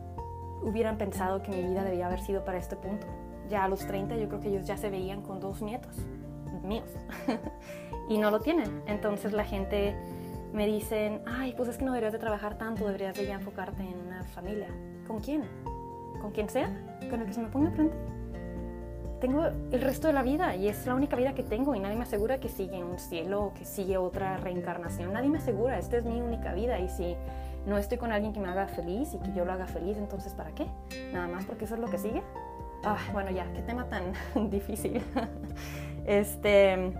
hubieran 0.61 0.97
pensado 0.97 1.41
que 1.41 1.51
mi 1.51 1.61
vida 1.61 1.83
debía 1.83 2.07
haber 2.07 2.19
sido 2.19 2.43
para 2.43 2.57
este 2.57 2.75
punto. 2.75 3.07
Ya 3.49 3.63
a 3.63 3.69
los 3.69 3.79
30 3.87 4.17
yo 4.17 4.27
creo 4.27 4.41
que 4.41 4.49
ellos 4.49 4.67
ya 4.67 4.77
se 4.77 4.89
veían 4.89 5.21
con 5.21 5.39
dos 5.39 5.61
nietos 5.61 5.95
míos 6.63 6.89
y 8.09 8.17
no 8.17 8.29
lo 8.31 8.41
tienen. 8.41 8.83
Entonces 8.87 9.31
la 9.31 9.45
gente 9.45 9.95
me 10.53 10.65
dicen, 10.65 11.21
ay, 11.25 11.53
pues 11.55 11.69
es 11.69 11.77
que 11.77 11.85
no 11.85 11.91
deberías 11.91 12.13
de 12.13 12.19
trabajar 12.19 12.57
tanto, 12.57 12.85
deberías 12.85 13.15
de 13.15 13.25
ya 13.25 13.35
enfocarte 13.35 13.83
en 13.83 13.97
una 14.07 14.23
familia. 14.23 14.69
¿Con 15.07 15.19
quién? 15.19 15.43
¿Con 16.21 16.31
quien 16.31 16.49
sea? 16.49 16.69
¿Con 17.09 17.21
el 17.21 17.27
que 17.27 17.33
se 17.33 17.41
me 17.41 17.47
ponga 17.47 17.71
frente? 17.71 17.95
Tengo 19.19 19.45
el 19.45 19.81
resto 19.81 20.07
de 20.07 20.13
la 20.13 20.21
vida 20.21 20.55
y 20.55 20.67
es 20.67 20.85
la 20.85 20.93
única 20.93 21.15
vida 21.15 21.33
que 21.33 21.41
tengo 21.41 21.73
y 21.73 21.79
nadie 21.79 21.95
me 21.95 22.03
asegura 22.03 22.39
que 22.39 22.49
sigue 22.49 22.83
un 22.83 22.99
cielo 22.99 23.45
o 23.45 23.53
que 23.53 23.65
sigue 23.65 23.97
otra 23.97 24.37
reencarnación. 24.37 25.11
Nadie 25.11 25.29
me 25.29 25.39
asegura, 25.39 25.79
esta 25.79 25.97
es 25.97 26.05
mi 26.05 26.21
única 26.21 26.53
vida 26.53 26.79
y 26.79 26.87
si 26.89 27.15
no 27.65 27.77
estoy 27.77 27.97
con 27.97 28.11
alguien 28.11 28.31
que 28.31 28.39
me 28.39 28.47
haga 28.47 28.67
feliz 28.67 29.13
y 29.15 29.17
que 29.17 29.33
yo 29.33 29.43
lo 29.43 29.53
haga 29.53 29.65
feliz, 29.65 29.97
entonces 29.97 30.33
¿para 30.33 30.51
qué? 30.51 30.67
Nada 31.13 31.27
más 31.27 31.45
porque 31.45 31.65
eso 31.65 31.75
es 31.75 31.81
lo 31.81 31.87
que 31.87 31.97
sigue. 31.97 32.21
Ah, 32.83 32.99
bueno, 33.11 33.31
ya, 33.31 33.51
qué 33.53 33.61
tema 33.63 33.85
tan 33.89 34.13
difícil. 34.51 35.03
este, 36.05 36.93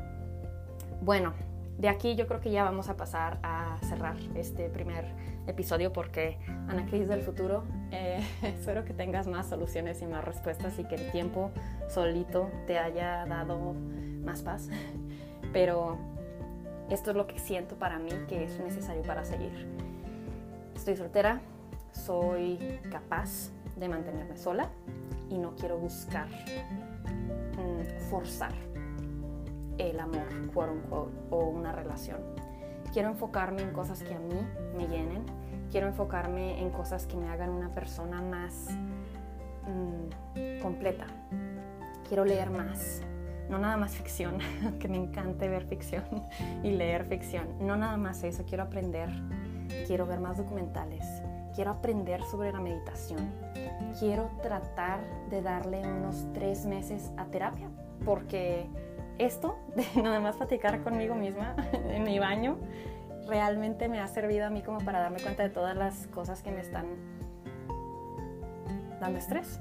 bueno, 1.01 1.33
de 1.78 1.90
aquí 1.90 2.16
yo 2.16 2.28
creo 2.28 2.40
que 2.40 2.52
ya 2.52 2.63
vamos 2.63 2.90
a 2.90 2.98
pasar 2.98 3.40
a 3.44 3.78
cerrar 3.82 4.16
este 4.36 4.70
primer 4.70 5.06
episodio 5.46 5.94
porque 5.94 6.38
Ana 6.68 6.86
Cris 6.88 7.08
del 7.08 7.22
futuro, 7.22 7.63
eh, 7.92 8.20
espero 8.42 8.84
que 8.84 8.94
tengas 8.94 9.28
más 9.28 9.48
soluciones 9.48 10.02
y 10.02 10.08
más 10.08 10.24
respuestas 10.24 10.78
y 10.80 10.84
que 10.86 10.96
el 10.96 11.12
tiempo 11.12 11.52
solito 11.88 12.50
te 12.66 12.80
haya 12.80 13.26
dado 13.26 13.74
más 14.24 14.42
paz. 14.42 14.70
Pero 15.54 15.98
esto 16.90 17.12
es 17.12 17.18
lo 17.18 17.28
que 17.28 17.40
siento 17.40 17.76
para 17.76 18.00
mí 18.00 18.10
que 18.28 18.44
es 18.44 18.60
necesario 18.60 19.04
para 19.04 19.24
seguir. 19.24 19.68
Estoy 20.76 20.96
soltera, 20.96 21.42
soy 21.92 22.80
capaz 22.92 23.52
de 23.76 23.88
mantenerme 23.88 24.38
sola 24.38 24.70
y 25.30 25.38
no 25.38 25.56
quiero 25.56 25.78
buscar 25.78 26.28
mm, 26.28 28.10
forzar 28.10 28.66
el 29.78 30.00
amor, 30.00 30.28
o 31.30 31.40
una 31.46 31.72
relación. 31.72 32.18
Quiero 32.94 33.10
enfocarme 33.10 33.62
en 33.62 33.72
cosas 33.72 34.02
que 34.02 34.13
a 34.13 34.20
mí 34.20 34.34
me 34.76 34.88
llenen. 34.88 35.24
Quiero 35.72 35.88
enfocarme 35.88 36.62
en 36.62 36.70
cosas 36.70 37.06
que 37.06 37.18
me 37.18 37.28
hagan 37.30 37.50
una 37.50 37.74
persona 37.74 38.22
más 38.22 38.70
mm, 39.68 40.62
completa. 40.62 41.06
Quiero 42.08 42.26
leer 42.26 42.50
más. 42.50 43.02
No 43.50 43.60
nada 43.60 43.78
más 43.78 43.96
ficción, 43.96 44.40
que 44.80 44.88
me 44.88 44.98
encante 44.98 45.48
ver 45.48 45.66
ficción 45.66 46.04
y 46.63 46.72
leer 46.72 47.06
ficción. 47.06 47.48
No 47.60 47.76
nada 47.78 47.98
más 47.98 48.24
eso, 48.24 48.46
quiero 48.46 48.63
aprender. 48.63 49.10
Quiero 49.86 50.06
ver 50.06 50.20
más 50.20 50.38
documentales. 50.38 51.06
Quiero 51.54 51.72
aprender 51.72 52.24
sobre 52.24 52.52
la 52.52 52.60
meditación. 52.60 53.32
Quiero 54.00 54.30
tratar 54.42 55.02
de 55.30 55.42
darle 55.42 55.82
unos 55.82 56.26
tres 56.34 56.66
meses 56.66 57.12
a 57.18 57.26
terapia 57.26 57.70
porque 58.06 58.70
esto 59.19 59.58
de 59.75 59.86
nada 60.01 60.19
más 60.19 60.36
platicar 60.36 60.84
conmigo 60.84 61.15
misma 61.15 61.56
en 61.89 62.03
mi 62.03 62.19
baño 62.19 62.58
realmente 63.27 63.89
me 63.89 63.99
ha 63.99 64.08
servido 64.08 64.45
a 64.45 64.49
mí 64.49 64.62
como 64.62 64.80
para 64.80 64.99
darme 64.99 65.19
cuenta 65.19 65.43
de 65.43 65.49
todas 65.49 65.75
las 65.75 66.08
cosas 66.08 66.41
que 66.41 66.51
me 66.51 66.62
están 66.62 66.86
dando 68.99 69.19
estrés. 69.19 69.60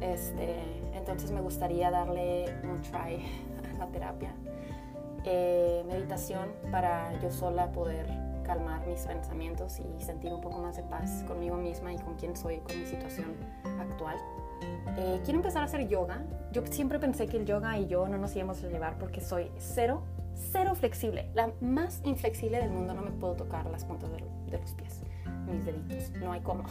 Este, 0.00 0.56
entonces 0.94 1.30
me 1.30 1.40
gustaría 1.40 1.90
darle 1.90 2.46
un 2.64 2.80
try 2.82 3.26
a 3.74 3.78
la 3.78 3.86
terapia. 3.88 4.32
Eh, 5.24 5.84
meditación 5.86 6.48
para 6.70 7.18
yo 7.20 7.30
sola 7.30 7.70
poder 7.72 8.06
calmar 8.42 8.84
mis 8.86 9.06
pensamientos 9.06 9.80
y 9.80 10.02
sentir 10.02 10.32
un 10.32 10.40
poco 10.40 10.58
más 10.58 10.76
de 10.76 10.82
paz 10.82 11.24
conmigo 11.28 11.56
misma 11.56 11.92
y 11.92 11.98
con 11.98 12.14
quién 12.14 12.36
soy, 12.36 12.58
con 12.58 12.78
mi 12.78 12.86
situación 12.86 13.36
actual. 13.80 14.16
Eh, 14.96 15.20
quiero 15.24 15.38
empezar 15.38 15.62
a 15.62 15.64
hacer 15.64 15.88
yoga. 15.88 16.22
Yo 16.52 16.62
siempre 16.66 16.98
pensé 16.98 17.26
que 17.26 17.38
el 17.38 17.46
yoga 17.46 17.78
y 17.78 17.86
yo 17.86 18.08
no 18.08 18.18
nos 18.18 18.34
íbamos 18.36 18.62
a 18.62 18.68
llevar 18.68 18.98
porque 18.98 19.20
soy 19.20 19.50
cero, 19.58 20.02
cero 20.34 20.74
flexible. 20.74 21.30
La 21.34 21.50
más 21.60 22.00
inflexible 22.04 22.58
del 22.58 22.70
mundo. 22.70 22.94
No 22.94 23.02
me 23.02 23.10
puedo 23.10 23.34
tocar 23.34 23.68
las 23.70 23.84
puntas 23.84 24.10
de, 24.12 24.20
los 24.20 24.72
pies, 24.72 25.00
mis 25.50 25.64
deditos. 25.64 26.10
No 26.20 26.32
hay 26.32 26.40
cómo. 26.40 26.64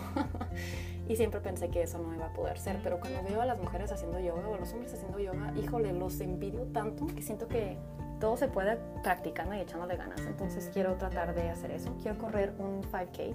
y 1.09 1.15
siempre 1.15 1.39
pensé 1.41 1.69
que 1.69 1.81
eso 1.81 1.97
no 1.97 2.13
iba 2.13 2.27
a 2.27 2.33
poder 2.33 2.59
ser. 2.59 2.79
Pero 2.83 2.99
cuando 2.99 3.23
veo 3.23 3.41
a 3.41 3.45
las 3.45 3.59
mujeres 3.59 3.91
haciendo 3.91 4.19
yoga 4.19 4.47
o 4.47 4.55
a 4.55 4.59
los 4.59 4.71
hombres 4.71 4.93
haciendo 4.93 5.19
yoga, 5.19 5.53
híjole, 5.57 5.91
los 5.93 6.19
envidio 6.21 6.63
tanto 6.73 7.07
que 7.07 7.21
siento 7.21 7.47
que 7.47 7.77
todo 8.19 8.37
se 8.37 8.47
puede 8.47 8.77
practicando 9.01 9.55
y 9.55 9.59
echándole 9.61 9.97
ganas. 9.97 10.21
Entonces 10.21 10.69
quiero 10.71 10.93
tratar 10.95 11.33
de 11.33 11.49
hacer 11.49 11.71
eso. 11.71 11.93
Quiero 12.01 12.19
correr 12.19 12.53
un 12.59 12.83
5K. 12.83 13.33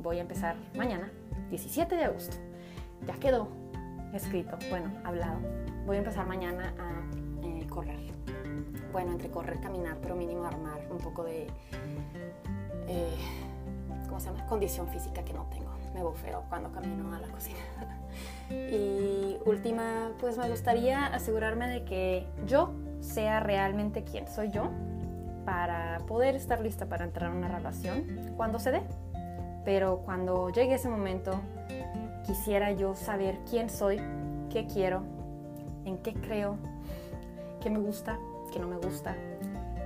Voy 0.00 0.18
a 0.18 0.20
empezar 0.20 0.54
mañana, 0.76 1.10
17 1.50 1.96
de 1.96 2.04
agosto. 2.04 2.36
Ya 3.06 3.14
quedó 3.14 3.48
escrito, 4.12 4.56
bueno, 4.70 4.90
hablado. 5.04 5.38
Voy 5.86 5.96
a 5.96 5.98
empezar 6.00 6.26
mañana 6.26 6.74
a 6.78 7.46
eh, 7.46 7.66
correr. 7.68 7.98
Bueno, 8.92 9.12
entre 9.12 9.30
correr, 9.30 9.60
caminar, 9.60 9.98
pero 10.00 10.16
mínimo 10.16 10.44
armar 10.44 10.80
un 10.90 10.98
poco 10.98 11.24
de, 11.24 11.46
eh, 12.86 13.16
¿cómo 14.08 14.20
se 14.20 14.30
llama? 14.30 14.46
Condición 14.46 14.88
física 14.88 15.22
que 15.22 15.32
no 15.32 15.46
tengo. 15.46 15.70
Me 15.94 16.02
bufeo 16.02 16.44
cuando 16.48 16.70
camino 16.72 17.14
a 17.14 17.20
la 17.20 17.28
cocina. 17.28 17.58
y 18.50 19.36
última, 19.44 20.12
pues 20.20 20.38
me 20.38 20.48
gustaría 20.48 21.06
asegurarme 21.06 21.68
de 21.68 21.84
que 21.84 22.26
yo 22.46 22.72
sea 23.00 23.40
realmente 23.40 24.04
quien 24.04 24.26
soy 24.26 24.50
yo 24.50 24.70
para 25.44 26.00
poder 26.06 26.34
estar 26.34 26.60
lista 26.60 26.86
para 26.86 27.04
entrar 27.04 27.30
en 27.30 27.38
una 27.38 27.48
relación 27.48 28.34
cuando 28.36 28.58
se 28.58 28.70
dé. 28.70 28.82
Pero 29.64 29.98
cuando 30.04 30.50
llegue 30.50 30.74
ese 30.74 30.88
momento, 30.88 31.40
quisiera 32.28 32.72
yo 32.72 32.94
saber 32.94 33.38
quién 33.48 33.70
soy, 33.70 33.98
qué 34.50 34.66
quiero, 34.66 35.02
en 35.86 35.96
qué 35.98 36.12
creo, 36.12 36.58
qué 37.62 37.70
me 37.70 37.78
gusta, 37.78 38.18
qué 38.52 38.58
no 38.58 38.68
me 38.68 38.76
gusta, 38.76 39.16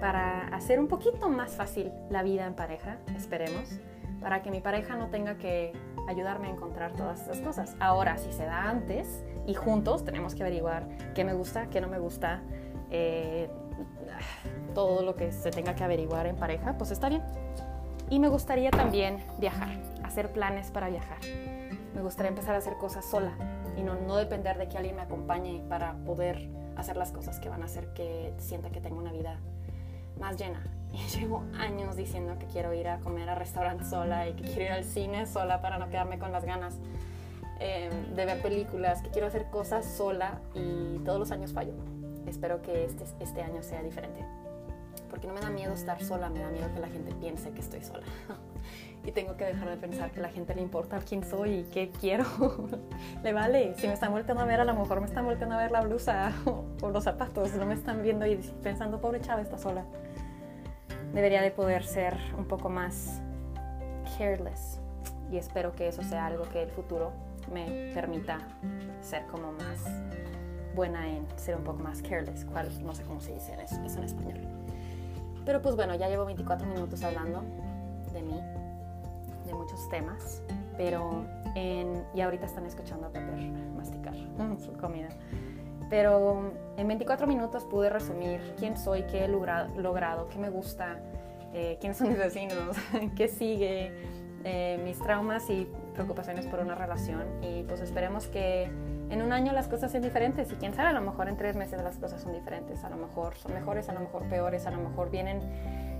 para 0.00 0.48
hacer 0.48 0.81
un 0.81 0.88
poquito 0.88 1.28
más 1.28 1.52
fácil 1.52 1.92
la 2.11 2.24
vida 2.24 2.44
en 2.44 2.55
pareja, 2.55 2.98
esperemos, 3.16 3.78
para 4.20 4.42
que 4.42 4.50
mi 4.50 4.61
pareja 4.61 4.96
no 4.96 5.07
tenga 5.07 5.38
que 5.38 5.72
ayudarme 6.09 6.48
a 6.48 6.50
encontrar 6.50 6.92
todas 6.94 7.22
esas 7.22 7.38
cosas. 7.38 7.76
Ahora, 7.78 8.18
si 8.18 8.33
se 8.33 8.44
da 8.44 8.68
antes 8.68 9.22
y 9.46 9.55
juntos 9.55 10.05
tenemos 10.05 10.35
que 10.35 10.42
averiguar 10.42 10.88
qué 11.14 11.24
me 11.24 11.35
gusta, 11.35 11.68
qué 11.68 11.81
no 11.81 11.87
me 11.87 12.00
gusta, 12.00 12.42
eh, 12.90 13.48
todo 14.74 15.02
lo 15.02 15.14
que 15.14 15.31
se 15.31 15.52
tenga 15.52 15.76
que 15.76 15.85
averiguar 15.85 16.26
en 16.26 16.35
pareja, 16.35 16.76
pues 16.76 16.90
está 16.90 17.09
bien. 17.09 17.22
Y 18.11 18.18
me 18.18 18.28
gustaría 18.28 18.72
también 18.72 19.18
viajar, 19.38 19.70
hacer 20.02 20.33
planes 20.33 20.72
para 20.72 20.88
viajar 20.88 21.18
me 21.94 22.02
gustaría 22.02 22.28
empezar 22.28 22.55
a 22.55 22.59
hacer 22.59 22.76
cosas 22.76 23.05
sola 23.05 23.33
y 23.76 23.83
no, 23.83 23.94
no 23.94 24.16
depender 24.16 24.59
de 24.59 24.68
que 24.68 24.76
alguien 24.76 24.96
me 24.96 25.02
acompañe 25.02 25.62
para 25.68 25.94
poder 26.05 26.48
hacer 26.76 26.96
las 26.96 27.12
cosas 27.12 27.38
que 27.38 27.48
van 27.48 27.62
a 27.62 27.66
hacer 27.66 27.92
que 27.94 28.33
sienta 28.38 28.70
que 28.70 28.81
tengo 28.81 28.98
una 28.98 29.12
vida 29.12 29.38
más 30.18 30.37
llena. 30.37 30.62
Y 30.92 30.98
llevo 31.18 31.42
años 31.59 31.96
diciendo 31.96 32.37
que 32.38 32.44
quiero 32.44 32.74
ir 32.74 32.87
a 32.87 32.98
comer 32.98 33.26
a 33.31 33.35
restaurante 33.35 33.83
sola 33.83 34.28
y 34.28 34.35
que 34.35 34.42
quiero 34.42 34.62
ir 34.62 34.72
al 34.72 34.85
cine 34.85 35.24
sola 35.24 35.62
para 35.62 35.78
no 35.78 35.88
quedarme 35.88 36.18
con 36.18 36.33
las 36.33 36.44
ganas 36.44 36.74
em, 37.61 38.14
de 38.14 38.26
ver 38.26 38.42
películas, 38.42 39.00
que 39.00 39.09
quiero 39.09 39.26
hacer 39.26 39.46
cosas 39.46 39.87
sola 39.87 40.38
y 40.55 40.98
todos 40.98 41.18
los 41.18 41.31
años 41.31 41.55
fallo. 41.55 41.72
Espero 42.26 42.61
que 42.61 42.85
este, 42.85 43.05
este 43.20 43.40
año 43.40 43.62
sea 43.62 43.83
diferente. 43.83 44.22
Porque 45.12 45.27
no 45.27 45.35
me 45.35 45.42
da 45.42 45.51
miedo 45.51 45.75
estar 45.75 46.03
sola, 46.03 46.31
me 46.31 46.40
da 46.40 46.48
miedo 46.48 46.72
que 46.72 46.81
la 46.81 46.88
gente 46.88 47.14
piense 47.14 47.51
que 47.51 47.61
estoy 47.61 47.85
sola. 47.85 48.07
y 49.05 49.12
tengo 49.12 49.37
que 49.37 49.44
dejar 49.44 49.68
de 49.68 49.77
pensar 49.77 50.11
que 50.11 50.20
la 50.22 50.31
gente 50.31 50.55
le 50.55 50.62
importa 50.62 51.01
quién 51.07 51.22
soy 51.22 51.51
y 51.51 51.62
qué 51.64 51.90
quiero. 51.90 52.25
le 53.22 53.33
vale, 53.35 53.75
si 53.77 53.88
me 53.88 53.92
están 53.92 54.11
volteando 54.11 54.42
a 54.42 54.46
ver, 54.46 54.61
a 54.61 54.64
lo 54.64 54.72
mejor 54.72 55.01
me 55.01 55.07
están 55.07 55.27
volteando 55.27 55.57
a 55.57 55.59
ver 55.59 55.70
la 55.70 55.83
blusa 55.83 56.33
o, 56.81 56.88
los 56.88 57.05
zapatos, 57.05 57.53
no 57.57 57.66
me 57.66 57.75
están 57.75 58.03
viendo 58.03 58.25
y 58.25 58.37
pensando, 58.62 59.03
pobre 59.03 59.20
chava, 59.20 59.42
está 59.42 59.59
sola. 59.59 59.85
Debería 61.12 61.42
de 61.42 61.51
poder 61.51 61.85
ser 61.85 62.16
un 62.38 62.46
poco 62.46 62.70
más 62.70 63.20
careless 64.16 64.81
y 65.31 65.37
espero 65.37 65.75
que 65.75 65.88
eso 65.88 66.03
sea 66.03 66.25
algo 66.25 66.44
que 66.44 66.62
el 66.62 66.70
futuro 66.70 67.12
me 67.53 67.92
permita 67.92 68.38
ser 69.03 69.27
como 69.27 69.53
más 69.53 69.85
buena 70.75 71.07
en 71.07 71.27
ser 71.37 71.57
un 71.57 71.64
poco 71.64 71.83
más 71.83 72.01
careless, 72.01 72.46
no 72.81 72.94
sé 72.94 73.03
cómo 73.03 73.20
se 73.20 73.35
dice 73.35 73.55
eso 73.62 73.98
en 73.98 74.05
español. 74.05 74.62
Pero 75.44 75.61
pues 75.61 75.76
bueno, 75.76 75.94
ya 75.94 76.09
llevo 76.09 76.24
24 76.24 76.66
minutos 76.66 77.02
hablando 77.02 77.42
de 78.12 78.22
mí 78.22 78.40
muchos 79.55 79.88
temas, 79.88 80.42
pero 80.76 81.24
y 82.14 82.20
ahorita 82.20 82.46
están 82.46 82.64
escuchando 82.64 83.07
a 83.07 83.11
Pepper 83.11 83.38
masticar 83.76 84.14
su 84.59 84.72
comida. 84.72 85.09
Pero 85.90 86.52
en 86.78 86.88
24 86.88 87.26
minutos 87.26 87.64
pude 87.64 87.90
resumir 87.90 88.40
quién 88.59 88.78
soy, 88.78 89.02
qué 89.02 89.24
he 89.24 89.28
logrado, 89.28 90.28
qué 90.31 90.38
me 90.38 90.48
gusta, 90.48 90.98
eh, 91.52 91.76
quiénes 91.81 91.98
son 91.98 92.09
mis 92.09 92.18
vecinos, 92.18 92.76
qué 93.16 93.28
sigue, 93.28 93.92
eh, 94.44 94.81
mis 94.83 94.98
traumas 94.98 95.50
y 95.50 95.68
preocupaciones 95.92 96.46
por 96.46 96.61
una 96.61 96.74
relación. 96.74 97.24
Y 97.42 97.64
pues 97.64 97.81
esperemos 97.83 98.26
que 98.28 98.70
en 99.12 99.20
un 99.20 99.31
año 99.33 99.53
las 99.53 99.68
cosas 99.68 99.92
son 99.92 100.01
diferentes 100.01 100.51
y 100.51 100.55
quién 100.55 100.72
sabe, 100.72 100.88
a 100.88 100.92
lo 100.92 101.03
mejor 101.03 101.29
en 101.29 101.37
tres 101.37 101.55
meses 101.55 101.83
las 101.83 101.98
cosas 101.98 102.22
son 102.22 102.33
diferentes, 102.33 102.83
a 102.83 102.88
lo 102.88 102.96
mejor 102.96 103.35
son 103.37 103.53
mejores, 103.53 103.90
a 103.90 103.92
lo 103.92 104.01
mejor 104.01 104.22
peores, 104.25 104.66
a 104.66 104.70
lo 104.70 104.79
mejor 104.79 105.11
vienen 105.11 105.40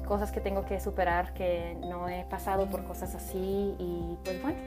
cosas 0.09 0.33
que 0.33 0.41
tengo 0.41 0.65
que 0.65 0.81
superar, 0.81 1.35
que 1.35 1.77
no 1.79 2.09
he 2.09 2.25
pasado 2.25 2.71
por 2.71 2.85
cosas 2.85 3.15
así 3.15 3.75
y 3.79 4.17
pues 4.25 4.41
bueno, 4.41 4.59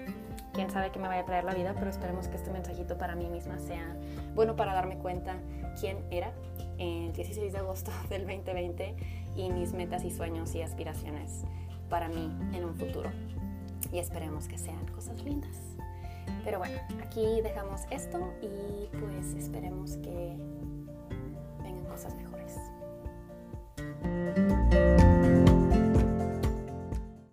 quién 0.54 0.70
sabe 0.70 0.92
qué 0.92 1.00
me 1.00 1.08
vaya 1.08 1.22
a 1.22 1.26
traer 1.26 1.44
la 1.44 1.56
vida, 1.56 1.74
pero 1.74 1.90
esperemos 1.90 2.28
que 2.28 2.36
este 2.36 2.52
mensajito 2.52 3.00
para 3.00 3.16
mí 3.16 3.28
misma 3.28 3.58
sea 3.58 3.96
bueno 4.36 4.56
para 4.56 4.76
darme 4.76 5.00
cuenta 5.00 5.38
quién 5.80 6.06
era 6.12 6.32
el 6.78 7.14
16 7.14 7.52
de 7.52 7.58
agosto 7.58 7.92
del 8.10 8.28
2020 8.28 8.96
y 9.36 9.50
mis 9.50 9.74
metas 9.74 10.04
y 10.04 10.12
sueños 10.12 10.54
y 10.54 10.62
aspiraciones 10.62 11.46
para 11.90 12.10
mí 12.10 12.32
en 12.54 12.64
un 12.64 12.76
futuro. 12.76 13.10
Y 13.92 13.98
esperemos 13.98 14.48
que 14.48 14.60
sean 14.60 14.86
cosas 14.88 15.24
lindas. 15.24 15.65
Pero 16.44 16.60
bueno, 16.60 16.78
aquí 17.04 17.42
dejamos 17.42 17.82
esto 17.90 18.34
y 18.42 18.88
pues 18.98 19.34
esperemos 19.36 19.98
que 19.98 20.38
vengan 21.64 21.86
cosas 21.90 22.16
mejores. 22.16 22.56